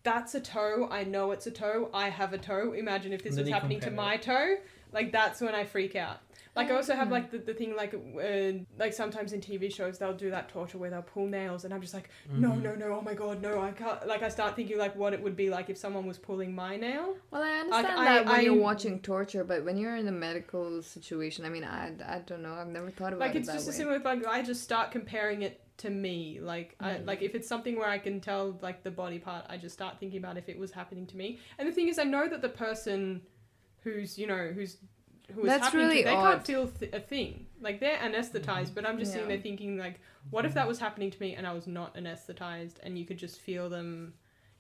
[0.06, 2.72] that's a toe, I know it's a toe, I have a toe.
[2.72, 4.56] Imagine if this And was happening to compare my toe.
[4.93, 6.20] Like that's when I freak out.
[6.56, 7.12] Like I also have Mm.
[7.18, 10.78] like the, the thing like uh, like sometimes in TV shows they'll do that torture
[10.78, 12.62] where they'll pull nails and I'm just like no Mhm.
[12.62, 15.22] no no oh my god no I can't like I start thinking like what it
[15.22, 17.18] would be like if someone was pulling my nail.
[17.30, 20.14] Well, I understand I- that when I- you're watching torture, but when you're in a
[20.14, 22.53] medical situation, I mean, I, I don't know.
[22.53, 23.74] I've never thought about Like it it's that just way.
[23.74, 27.06] a similar with like I just start comparing it to me like I, Mm.
[27.08, 30.00] like if it's something where I can tell like the body part I just start
[30.00, 32.42] thinking about if it was happening to me and the thing is I know that
[32.42, 33.22] the person
[33.84, 34.78] who's you know who's
[35.34, 36.32] who is That's happening really to they odd.
[36.32, 40.00] can't feel th- a thing like they're anesthetized but I'm just sitting there thinking like
[40.30, 43.18] what if that was happening to me and I was not anesthetized and you could
[43.18, 44.14] just feel them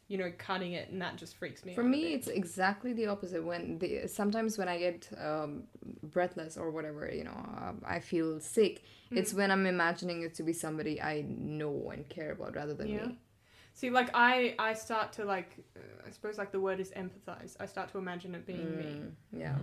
[0.07, 3.43] you know cutting it and that just freaks me For me, it's exactly the opposite.
[3.43, 5.63] When the sometimes when I get um,
[6.03, 7.31] breathless or whatever, you know,
[7.63, 8.83] um, I feel sick.
[9.11, 9.37] It's Mm.
[9.37, 13.07] when I'm imagining it to be somebody I know and care about rather than Yeah.
[13.07, 13.19] me.
[13.73, 17.57] See, like I, I start to like, uh, I suppose like the word is empathize.
[17.59, 19.01] I start to imagine it being me.
[19.03, 19.57] Mm, yeah.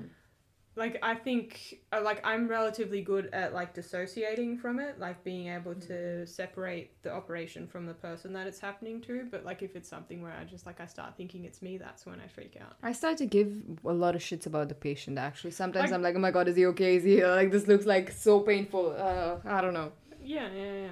[0.75, 5.49] Like I think, uh, like I'm relatively good at like dissociating from it, like being
[5.49, 9.27] able to separate the operation from the person that it's happening to.
[9.31, 12.07] But like if it's something where I just like I start thinking it's me, that's
[12.07, 12.77] when I freak out.
[12.83, 13.55] I start to give
[13.85, 15.19] a lot of shits about the patient.
[15.19, 16.97] Actually, sometimes Like- I'm like, oh my god, is he okay?
[16.97, 17.67] Is he like this?
[17.69, 18.97] Looks like so painful.
[18.99, 19.93] Uh, I don't know.
[20.25, 20.89] Yeah, yeah, yeah.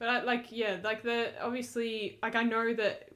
[0.00, 3.10] But I, like, yeah, like the obviously, like I know that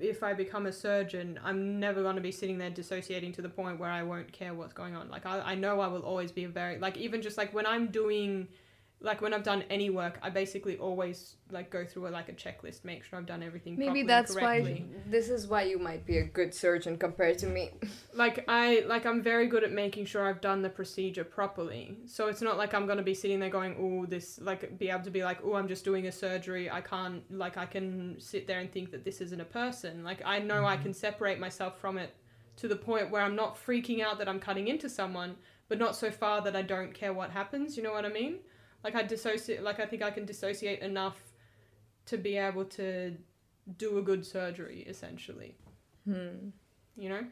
[0.00, 3.48] if I become a surgeon, I'm never going to be sitting there dissociating to the
[3.48, 5.08] point where I won't care what's going on.
[5.08, 7.66] Like I, I know I will always be a very like even just like when
[7.66, 8.48] I'm doing
[9.00, 12.32] like when I've done any work, I basically always like go through a, like a
[12.32, 13.76] checklist, make sure I've done everything.
[13.78, 14.86] Maybe that's correctly.
[14.90, 17.70] why this is why you might be a good surgeon compared to me.
[18.14, 21.96] like I like I'm very good at making sure I've done the procedure properly.
[22.06, 25.04] So it's not like I'm gonna be sitting there going, "Oh, this," like be able
[25.04, 26.68] to be like, "Oh, I'm just doing a surgery.
[26.68, 30.22] I can't like I can sit there and think that this isn't a person." Like
[30.24, 30.82] I know I Mhm.
[30.82, 32.14] can separate myself from it
[32.56, 35.36] to the point where I'm not freaking out that I'm cutting into someone,
[35.68, 37.76] but not so far that I don't care what happens.
[37.76, 38.40] You know what I mean?
[38.84, 39.62] Like I dissociate.
[39.62, 41.18] Like I think I can dissociate enough
[42.06, 43.16] to be able to
[43.76, 45.56] do a good surgery, essentially
[46.04, 46.50] Hmm.
[46.96, 47.24] you know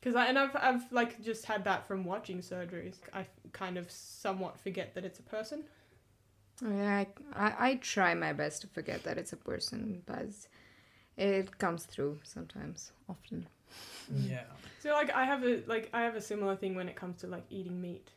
[0.00, 2.96] because I and I've I've like just had that from watching surgeries.
[3.12, 5.64] I kind of somewhat forget that it's a person.
[6.62, 7.04] Yeah,
[7.34, 10.28] I, I, I try my best to forget that it's a person, but
[11.16, 13.46] it comes through sometimes, often.
[14.08, 14.44] Yeah.
[14.78, 17.26] So like I have a like I have a similar thing when it comes to
[17.26, 18.10] like eating meat.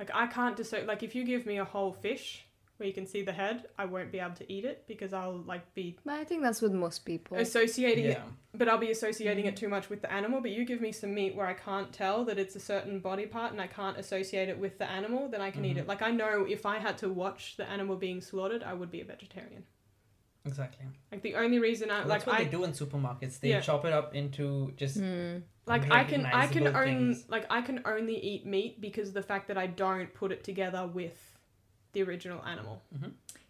[0.00, 2.46] Like I can't disso like if you give me a whole fish
[2.78, 5.42] where you can see the head, I won't be able to eat it because I'll
[5.52, 7.36] like be But I think that's with most people.
[7.36, 8.22] associating it Yeah.
[8.54, 9.58] but I'll be associating it mm.
[9.58, 10.40] too much with the animal.
[10.40, 13.26] But you give me some meat where I can't tell that it's a certain body
[13.26, 15.80] part and I can't associate it with the animal, then I can eat it.
[15.80, 15.90] Mm-hmm.
[15.90, 19.02] Like I know if I had to watch the animal being slaughtered, I would be
[19.02, 19.64] a vegetarian.
[20.44, 20.86] Exactly.
[21.12, 23.40] Like the only reason I Well, like that's what I they do in supermarkets.
[23.40, 23.60] They Yeah.
[23.60, 25.38] chop it up into just Hmm.
[25.66, 29.14] like I can I can recognizable own like I can only eat meat because of
[29.14, 31.36] the fact that I don't put it together with
[31.92, 32.82] the original animal.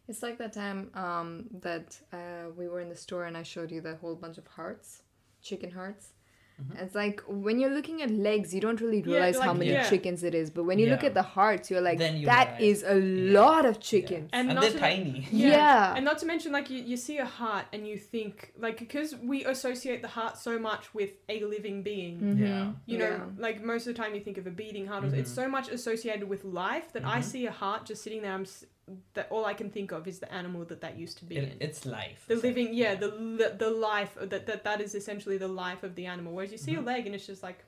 [0.08, 3.70] It's like that time um, that uh, we were in the store and I showed
[3.70, 5.02] you the whole bunch of hearts,
[5.40, 6.14] chicken hearts.
[6.60, 6.82] Mhm.
[6.82, 9.88] It's like when you're looking at legs, you don't really Yeah, realize how many yeah.
[9.88, 10.50] chickens it is.
[10.50, 12.82] But when you look at the hearts, you're like, Then you that realize.
[12.82, 13.40] is a Yeah.
[13.40, 14.28] lot of chickens.
[14.32, 15.26] And And, not they're to- tiny.
[15.32, 15.94] Yeah.
[15.96, 19.16] And not to mention, like, you, you see a heart and you think, like, because
[19.16, 22.20] we associate the heart so much with a living being.
[22.20, 22.38] Mhm.
[22.40, 22.72] Yeah.
[22.86, 23.24] You know, Yeah.
[23.38, 25.68] like, most of the time you think of a beating heart, or it's so much
[25.70, 27.24] associated with life that I Mhm.
[27.24, 28.66] see a heart just sitting there, I'm, s-
[29.14, 31.44] that all I can think of is the animal that that used to be It,
[31.44, 31.56] in.
[31.60, 32.24] it's life.
[32.26, 32.62] the essentially.
[32.64, 36.06] living, yeah, the, the the life that, that that is essentially the life of the
[36.06, 36.32] animal.
[36.34, 36.86] Whereas you see a Mhm.
[36.86, 37.64] leg and it's just like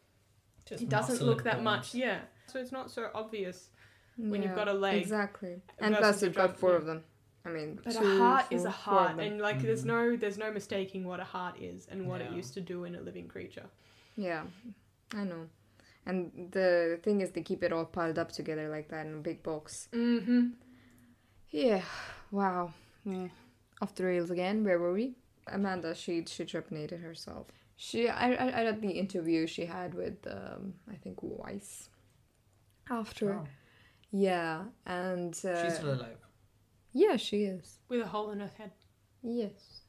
[0.66, 2.20] Just it doesn't look and that much, yeah.
[2.46, 3.70] So it's not so obvious.
[4.16, 5.54] when you've got a leg Exactly.
[5.78, 7.02] And plus, you've got four of them.
[7.44, 9.86] I mean, But two, a heart is a heart, and like there's Mhm.
[9.94, 12.94] no there's no mistaking what a heart is and what it used to do in
[12.94, 13.66] a living creature.
[14.16, 14.42] Yeah,
[15.14, 15.48] I know.
[16.04, 19.22] And the thing is, they keep it all piled up together like that in a
[19.30, 19.88] big box.
[19.92, 20.42] Mm-hmm.
[21.52, 21.82] Yeah.
[22.30, 22.72] Wow.
[23.06, 23.30] Mm.
[23.80, 24.64] Off the rails again.
[24.64, 25.14] Where were we?
[25.46, 25.94] Amanda.
[25.94, 27.46] She she trepanated herself.
[27.76, 31.88] She I I, I read the interview she had with um I think Weiss.
[32.90, 33.46] After Oh,
[34.10, 36.18] yeah, and uh, she's still alive.
[36.92, 37.78] yeah, she is.
[37.88, 38.72] With a hole in her head.
[39.22, 39.80] Yes.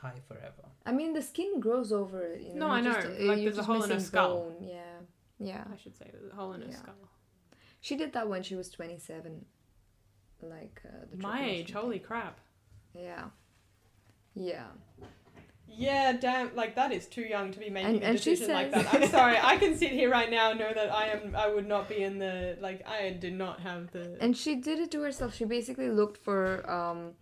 [0.00, 0.64] High forever.
[0.86, 2.42] I mean, the skin grows over it.
[2.42, 4.34] You know, No, I you're know, just- like, there's a hole in her skull.
[4.50, 4.56] bone.
[4.68, 4.98] Yeah.
[5.38, 5.64] Yeah.
[5.72, 6.76] I should say there's a hole in her Yeah.
[6.76, 7.08] skull.
[7.80, 9.44] She did that when she was 27.
[10.48, 12.38] Like uh, the My age, trepanation holy crap.
[12.94, 13.24] Yeah.
[14.34, 14.64] Yeah.
[15.68, 18.54] Yeah, damn, like that is too young to be making And- a and she decision
[18.54, 18.94] like that.
[18.94, 21.66] I'm sorry, I can sit here right now and know that I am I would
[21.66, 25.02] not be in the like I did not have the And she did it to
[25.02, 25.34] herself.
[25.34, 27.12] She basically looked for um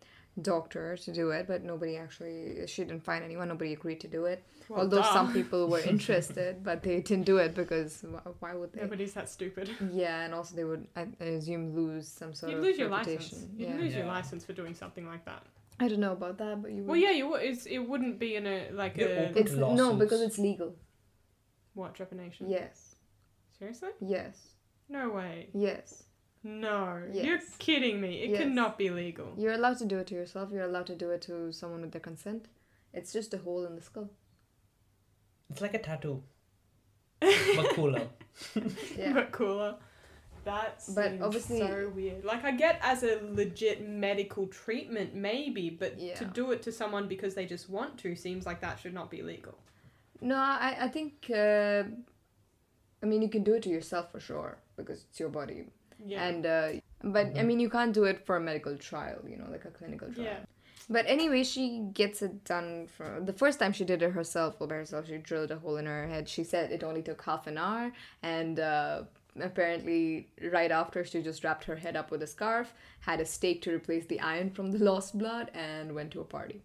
[0.43, 3.49] doctor to do it, but nobody actually she didn't find anyone.
[3.49, 4.43] Nobody agreed to do it.
[4.69, 5.13] well, Although duh.
[5.13, 8.05] some people were interested, but they didn't do it because
[8.41, 8.81] why would they?
[8.83, 9.71] nobody's that stupid.
[9.93, 12.89] Yeah, and also they would I, I assume lose some sort You'd of lose your
[12.89, 13.39] reputation.
[13.39, 13.51] license.
[13.59, 13.77] You'd Yeah.
[13.77, 15.43] lose your license for doing something like that.
[15.81, 16.85] I don't know about that, but you.
[16.85, 17.43] Well, yeah, you would.
[17.43, 20.77] It's it wouldn't be in a like You're a It's to no because it's legal.
[21.75, 22.49] what trepanation.
[22.49, 22.95] Yes.
[23.59, 23.91] Seriously?
[24.01, 24.51] Yes.
[24.89, 25.49] No way.
[25.53, 26.04] Yes.
[26.45, 27.03] No.
[27.11, 27.25] Yes.
[27.27, 28.21] You're kidding me.
[28.23, 28.39] It Yes.
[28.41, 29.33] cannot be legal.
[29.37, 30.51] You're allowed to do it to yourself.
[30.53, 32.47] You're allowed to do it to someone with their consent.
[32.93, 34.11] It's just a hole in the skull.
[35.51, 36.23] It's like a tattoo,
[37.21, 38.09] but cooler.
[38.97, 39.13] Yeah.
[39.15, 39.77] but cooler.
[40.45, 42.25] That But seems obviously- so weird.
[42.25, 47.09] Like I get as a legit medical treatment, maybe, but to do it to someone
[47.09, 49.57] because they just want to seems like that should not be legal.
[50.21, 51.85] No, I, I think, uh,
[53.03, 55.65] I mean, you can do it to yourself for sure because it's your body.
[56.05, 56.25] Yeah.
[56.25, 56.69] And, uh,
[57.03, 57.47] but I Mhm.
[57.47, 60.27] mean, you can't do it for a medical trial, you know, like a clinical trial.
[60.27, 60.45] Yeah.
[60.89, 64.67] But anyway, she gets it done for the first time she did it herself, all
[64.67, 65.07] by herself.
[65.07, 66.29] She drilled a hole in her head.
[66.29, 67.93] She said it only took half an hour,
[68.23, 69.05] and uh,
[69.41, 73.63] apparently, right after, she just wrapped her head up with a scarf, had a stake
[73.63, 76.63] to replace the iron from the lost blood, and went to a party.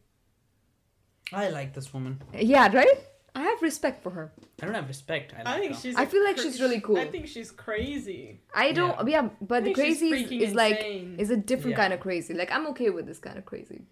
[1.31, 2.21] I like this woman.
[2.33, 2.99] Yeah, right?
[3.35, 4.31] I have respect for her.
[4.61, 5.33] I don't have respect.
[5.33, 5.79] I, like I think her.
[5.81, 5.95] she's.
[5.95, 6.97] I a feel like cra- she's really cool.
[6.97, 8.39] I think she's crazy.
[8.53, 11.71] I don't, yeah, but the I think she's crazy is, is like, is a different
[11.71, 11.83] Yeah.
[11.83, 12.33] kind of crazy.
[12.33, 13.83] Like, I'm okay with this kind of crazy.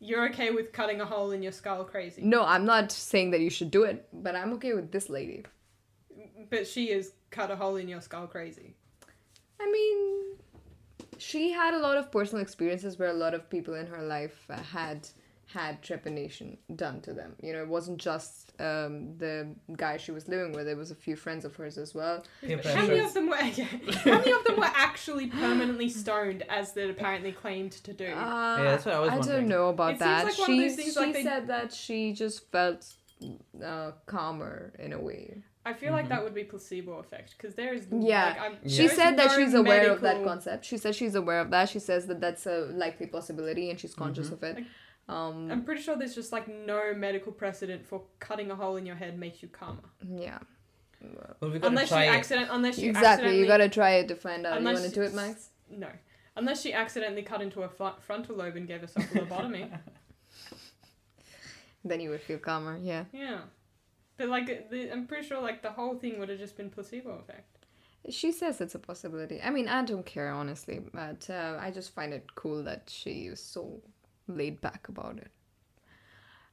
[0.00, 2.22] You're okay with cutting a hole in your skull, crazy.
[2.22, 5.44] No, I'm not saying that you should do it, but I'm okay with this lady.
[6.50, 8.76] But she is cut a hole in your skull, crazy.
[9.60, 10.36] I mean,
[11.18, 14.46] she had a lot of personal experiences where a lot of people in her life
[14.48, 15.08] uh, had
[15.52, 17.34] had trepanation done to them.
[17.42, 20.94] You know, it wasn't just um, the guy she was living with; it was a
[20.94, 22.22] few friends of hers as well.
[22.42, 23.36] Peer How many of them were?
[23.56, 28.06] Yeah, how many of them were actually permanently stoned, as they apparently claimed to do?
[28.06, 29.40] Uh, that's what I was I wondering.
[29.40, 30.24] don't know about It seems that.
[30.26, 32.92] like one she of those things she like they- said that she just felt
[33.64, 35.42] uh, calmer in a way.
[35.66, 38.24] I feel like that would be placebo effect because there is Yeah.
[38.26, 40.64] Like, I'm, She there's said that no she's aware of that concept.
[40.64, 41.68] She said she's aware of that.
[41.68, 44.32] She says that that's a likely possibility and she's conscious Mhm.
[44.32, 44.54] of it.
[44.56, 44.64] Like-
[45.08, 48.84] Um, I'm pretty sure there's just like no medical precedent for cutting a hole in
[48.84, 49.80] your head makes you calmer.
[50.06, 50.38] yeah.
[51.40, 52.08] Well, we gotta Unless you try it.
[52.08, 53.38] accident, unless you Exactly.
[53.38, 54.58] You gotta try it to find out.
[54.60, 55.50] You want to do it, Max?
[55.70, 55.88] no,
[56.36, 59.70] unless she accidentally cut into her fr- frontal lobe and gave herself a lobotomy.
[61.84, 62.76] Then you would feel calmer.
[62.82, 63.04] Yeah.
[63.12, 63.38] yeah,
[64.16, 67.10] but like the, I'm pretty sure like the whole thing would have just been placebo
[67.20, 67.56] effect.
[68.10, 69.40] She says it's a possibility.
[69.42, 73.26] I mean, I don't care honestly, but uh, I just find it cool that she
[73.26, 73.80] is so
[74.28, 75.30] laid back about it.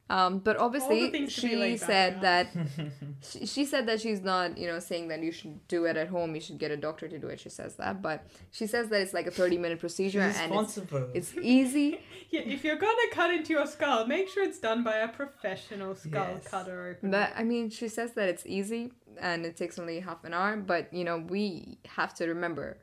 [0.08, 2.22] Um, but obviously, things to be she said about.
[2.22, 2.48] that
[3.28, 6.10] she, she said that she's not, you know, saying that you should do it at
[6.10, 6.36] home.
[6.36, 7.40] You should get a doctor to do it.
[7.40, 10.80] She says that, but she says that it's like a thirty-minute procedure and it's,
[11.16, 12.02] it's easy.
[12.30, 15.96] Yeah, if you're gonna cut into your skull, make sure it's done by a professional
[15.96, 16.48] skull Yes.
[16.48, 16.98] cutter.
[17.00, 17.12] Opener.
[17.12, 20.56] That I mean, she says that it's easy and it takes only half an hour.
[20.56, 22.78] But you know, we have to remember.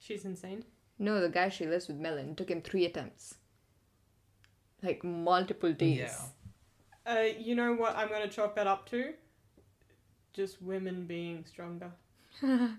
[0.00, 0.64] She's insane.
[0.98, 3.36] No, the guy she lives with, Mellen, took him three attempts.
[4.82, 5.98] Like multiple days.
[7.06, 7.12] Yeah.
[7.16, 9.12] Uh, you know what I'm gonna chalk that up to?
[10.34, 11.90] Just women being stronger.
[12.42, 12.70] well,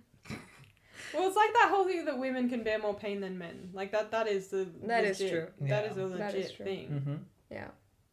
[1.14, 3.70] it's like that whole thing that women can bear more pain than men.
[3.74, 4.12] Like that.
[4.12, 4.68] That is the.
[4.84, 5.68] That is legit- true.
[5.68, 5.92] That Yeah.
[5.92, 6.66] is a legit That is true.
[6.66, 6.88] thing.
[6.90, 7.16] Mm-hmm.
[7.52, 7.68] Yeah.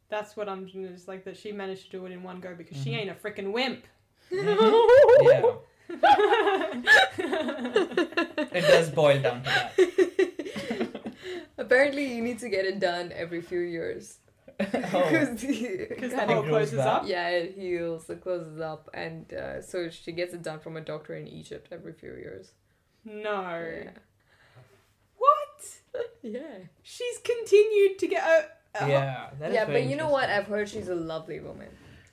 [0.09, 0.69] That's what I'm.
[0.75, 2.97] It's like that she managed to do it in one go because she Mhm.
[2.99, 3.87] ain't a freaking wimp.
[4.31, 5.53] Yeah.
[7.19, 9.73] It does boil down to that.
[11.59, 14.19] Apparently, you need to get it done every few years.
[14.59, 16.87] Because Because the And it hole grows closes back.
[17.03, 17.03] up.
[17.07, 20.81] yeah, it heals, it closes up, and uh, so she gets it done from a
[20.81, 22.53] doctor in Egypt every few years.
[23.05, 23.41] No.
[23.85, 23.91] Yeah.
[25.17, 25.65] What?
[26.23, 26.59] Yeah.
[26.83, 28.85] She's continued to get a.
[28.85, 29.31] a Yeah.
[29.39, 30.29] that is yeah, but you know what?
[30.29, 31.69] I've heard she's a lovely woman.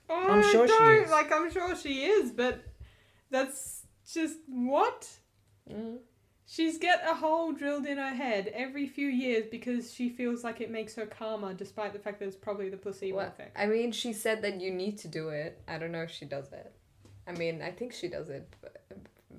[0.10, 1.12] Oh, I'm sure she don't- is.
[1.12, 2.64] Like I'm sure she is, but
[3.32, 3.84] that's
[4.14, 5.10] just what
[5.72, 5.98] Mm.
[6.54, 10.62] She's get a hole drilled in her head every few years because she feels like
[10.62, 13.28] it makes her calmer, despite the fact that it's probably the placebo What?
[13.30, 13.58] effect.
[13.58, 15.62] I mean, she said that you need to do it.
[15.68, 16.72] I don't know if she does it.
[17.28, 18.84] I mean, I think she does it, but,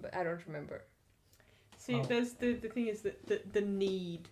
[0.03, 0.85] but I don't remember.
[1.77, 2.03] See, Oh.
[2.03, 4.29] there's the the thing is that the the need.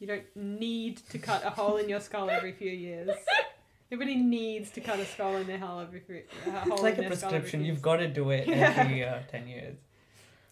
[0.00, 3.10] You don't need to cut a hole in your skull every few years.
[3.90, 6.22] Nobody needs to cut a skull in their hole every few.
[6.46, 7.64] A hole It's like in a their skull every prescription.
[7.64, 8.74] You've got to do it Yeah.
[8.76, 9.76] every uh, 10 years.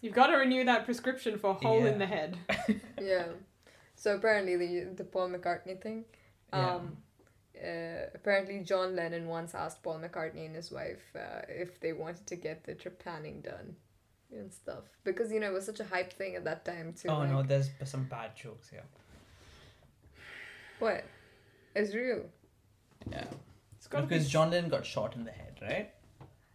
[0.01, 2.37] You've got to renew that prescription for hole in the head.
[3.01, 3.25] yeah.
[3.95, 6.05] So apparently the the Paul McCartney thing.
[6.53, 6.75] Yeah.
[6.75, 6.97] Um,
[7.59, 12.27] uh, apparently John Lennon once asked Paul McCartney and his wife uh, if they wanted
[12.27, 13.75] to get the trepanning done
[14.31, 17.07] and stuff because you know it was such a hype thing at that time too.
[17.09, 18.83] oh, like, no, there's some bad jokes here.
[20.79, 21.03] What?
[21.75, 22.25] It's real.
[23.11, 23.25] Yeah.
[23.77, 25.89] It's got to be Because John Lennon got shot in the head, right?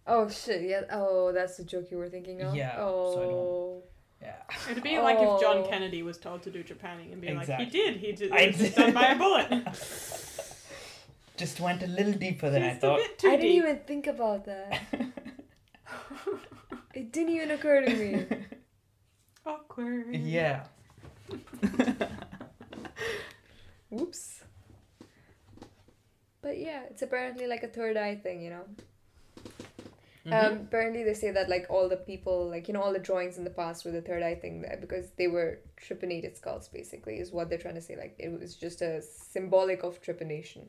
[0.07, 0.62] Oh shit!
[0.62, 0.82] Yeah.
[0.90, 2.55] Oh, that's the joke you were thinking of.
[2.55, 3.82] Yeah, so Oh.
[4.20, 4.36] Yeah.
[4.70, 5.66] It'd be like if John Oh.
[5.68, 7.64] Kennedy was told to do trepanning and be Exactly.
[7.64, 8.74] like, he did, he did, I it was did.
[8.76, 9.64] done by a bullet.
[11.36, 12.98] Just went a little deeper than I Just a thought.
[12.98, 13.57] bit too I didn't deep.
[13.64, 14.80] even think about that.
[16.94, 18.26] it didn't even occur to me.
[19.44, 20.14] Awkward.
[20.14, 20.66] Yeah.
[23.90, 24.40] Whoops.
[26.42, 28.64] But yeah, it's apparently like a third eye thing, you know.
[30.26, 30.32] Mhm.
[30.32, 33.38] Um, apparently they say that like all the people, like you know, all the drawings
[33.38, 36.68] in the past were the third eye thing there because they were trepanated skulls.
[36.68, 37.96] Basically, is what they're trying to say.
[37.96, 40.68] Like it was just a symbolic of trepanation.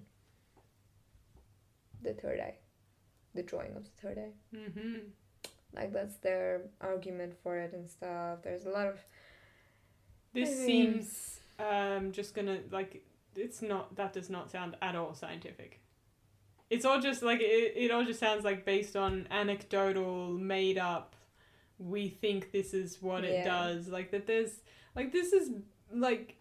[2.01, 2.56] The third eye,
[3.34, 4.34] the drawing of the third eye.
[4.56, 4.97] Mm-hmm.
[5.76, 8.39] Like that's their argument for it and stuff.
[8.43, 8.99] There's a lot of
[10.34, 14.95] This I mean- seems um just gonna like it's not that does not sound at
[14.95, 15.80] all scientific.
[16.74, 21.16] It's all just like it, it all just sounds like based on anecdotal made up
[21.80, 24.62] we think this is what it does like that there's
[24.96, 25.50] like this is
[25.92, 26.36] like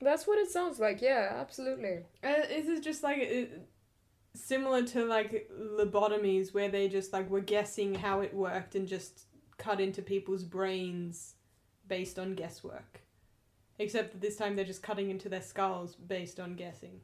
[0.00, 1.00] That's what it sounds like.
[1.00, 2.04] Yeah, absolutely.
[2.22, 3.66] Uh, this is just like it,
[4.34, 9.24] similar to like lobotomies where they just like were guessing how it worked and just
[9.56, 11.34] cut into people's brains
[11.88, 13.00] based on guesswork.
[13.78, 17.00] Except that this time they're just cutting into their skulls based on guessing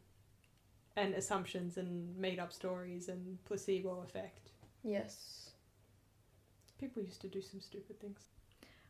[0.97, 4.51] and assumptions and made up stories and placebo effect.
[4.83, 5.51] Yes.
[6.79, 8.21] People used to do some stupid things.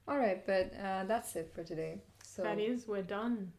[0.09, 2.01] All right, but uh, that's it for today.
[2.25, 3.53] So That is, we're done.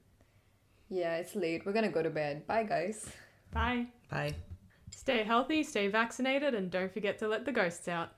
[0.89, 1.65] yeah, it's late.
[1.65, 2.45] We're gonna go to bed.
[2.47, 3.09] Bye, guys.
[3.51, 3.87] Bye.
[4.09, 4.33] Bye.
[4.95, 8.11] Stay healthy, stay vaccinated, and don't forget to let the ghosts out.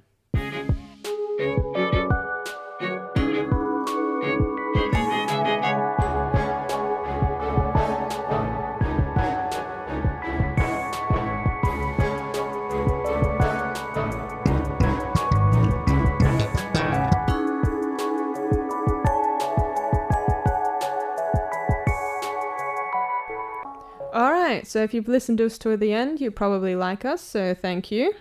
[24.55, 27.53] Alright, so if you've listened to us to the end, you probably like us, so
[27.53, 28.13] thank you.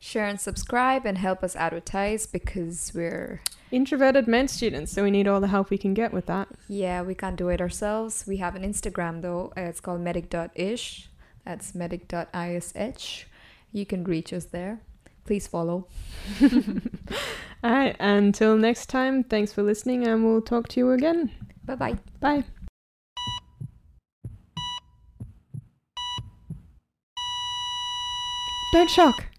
[0.00, 5.28] Share and subscribe and help us advertise because we're Introverted med students, so we need
[5.28, 6.48] all the help we can get with that.
[6.68, 8.24] yeah we can't do it ourselves.
[8.26, 9.52] We have an Instagram though.
[9.56, 11.08] Uh, It's called medic.ish.
[11.44, 13.26] That's medic.ish.
[13.72, 14.80] You can reach us there.
[15.24, 15.86] Please follow.
[17.64, 21.30] Alright, until next time, thanks for listening, and we'll talk to you again.
[21.64, 21.98] Bye bye.
[22.20, 22.44] Bye.
[28.72, 29.35] Don't shock.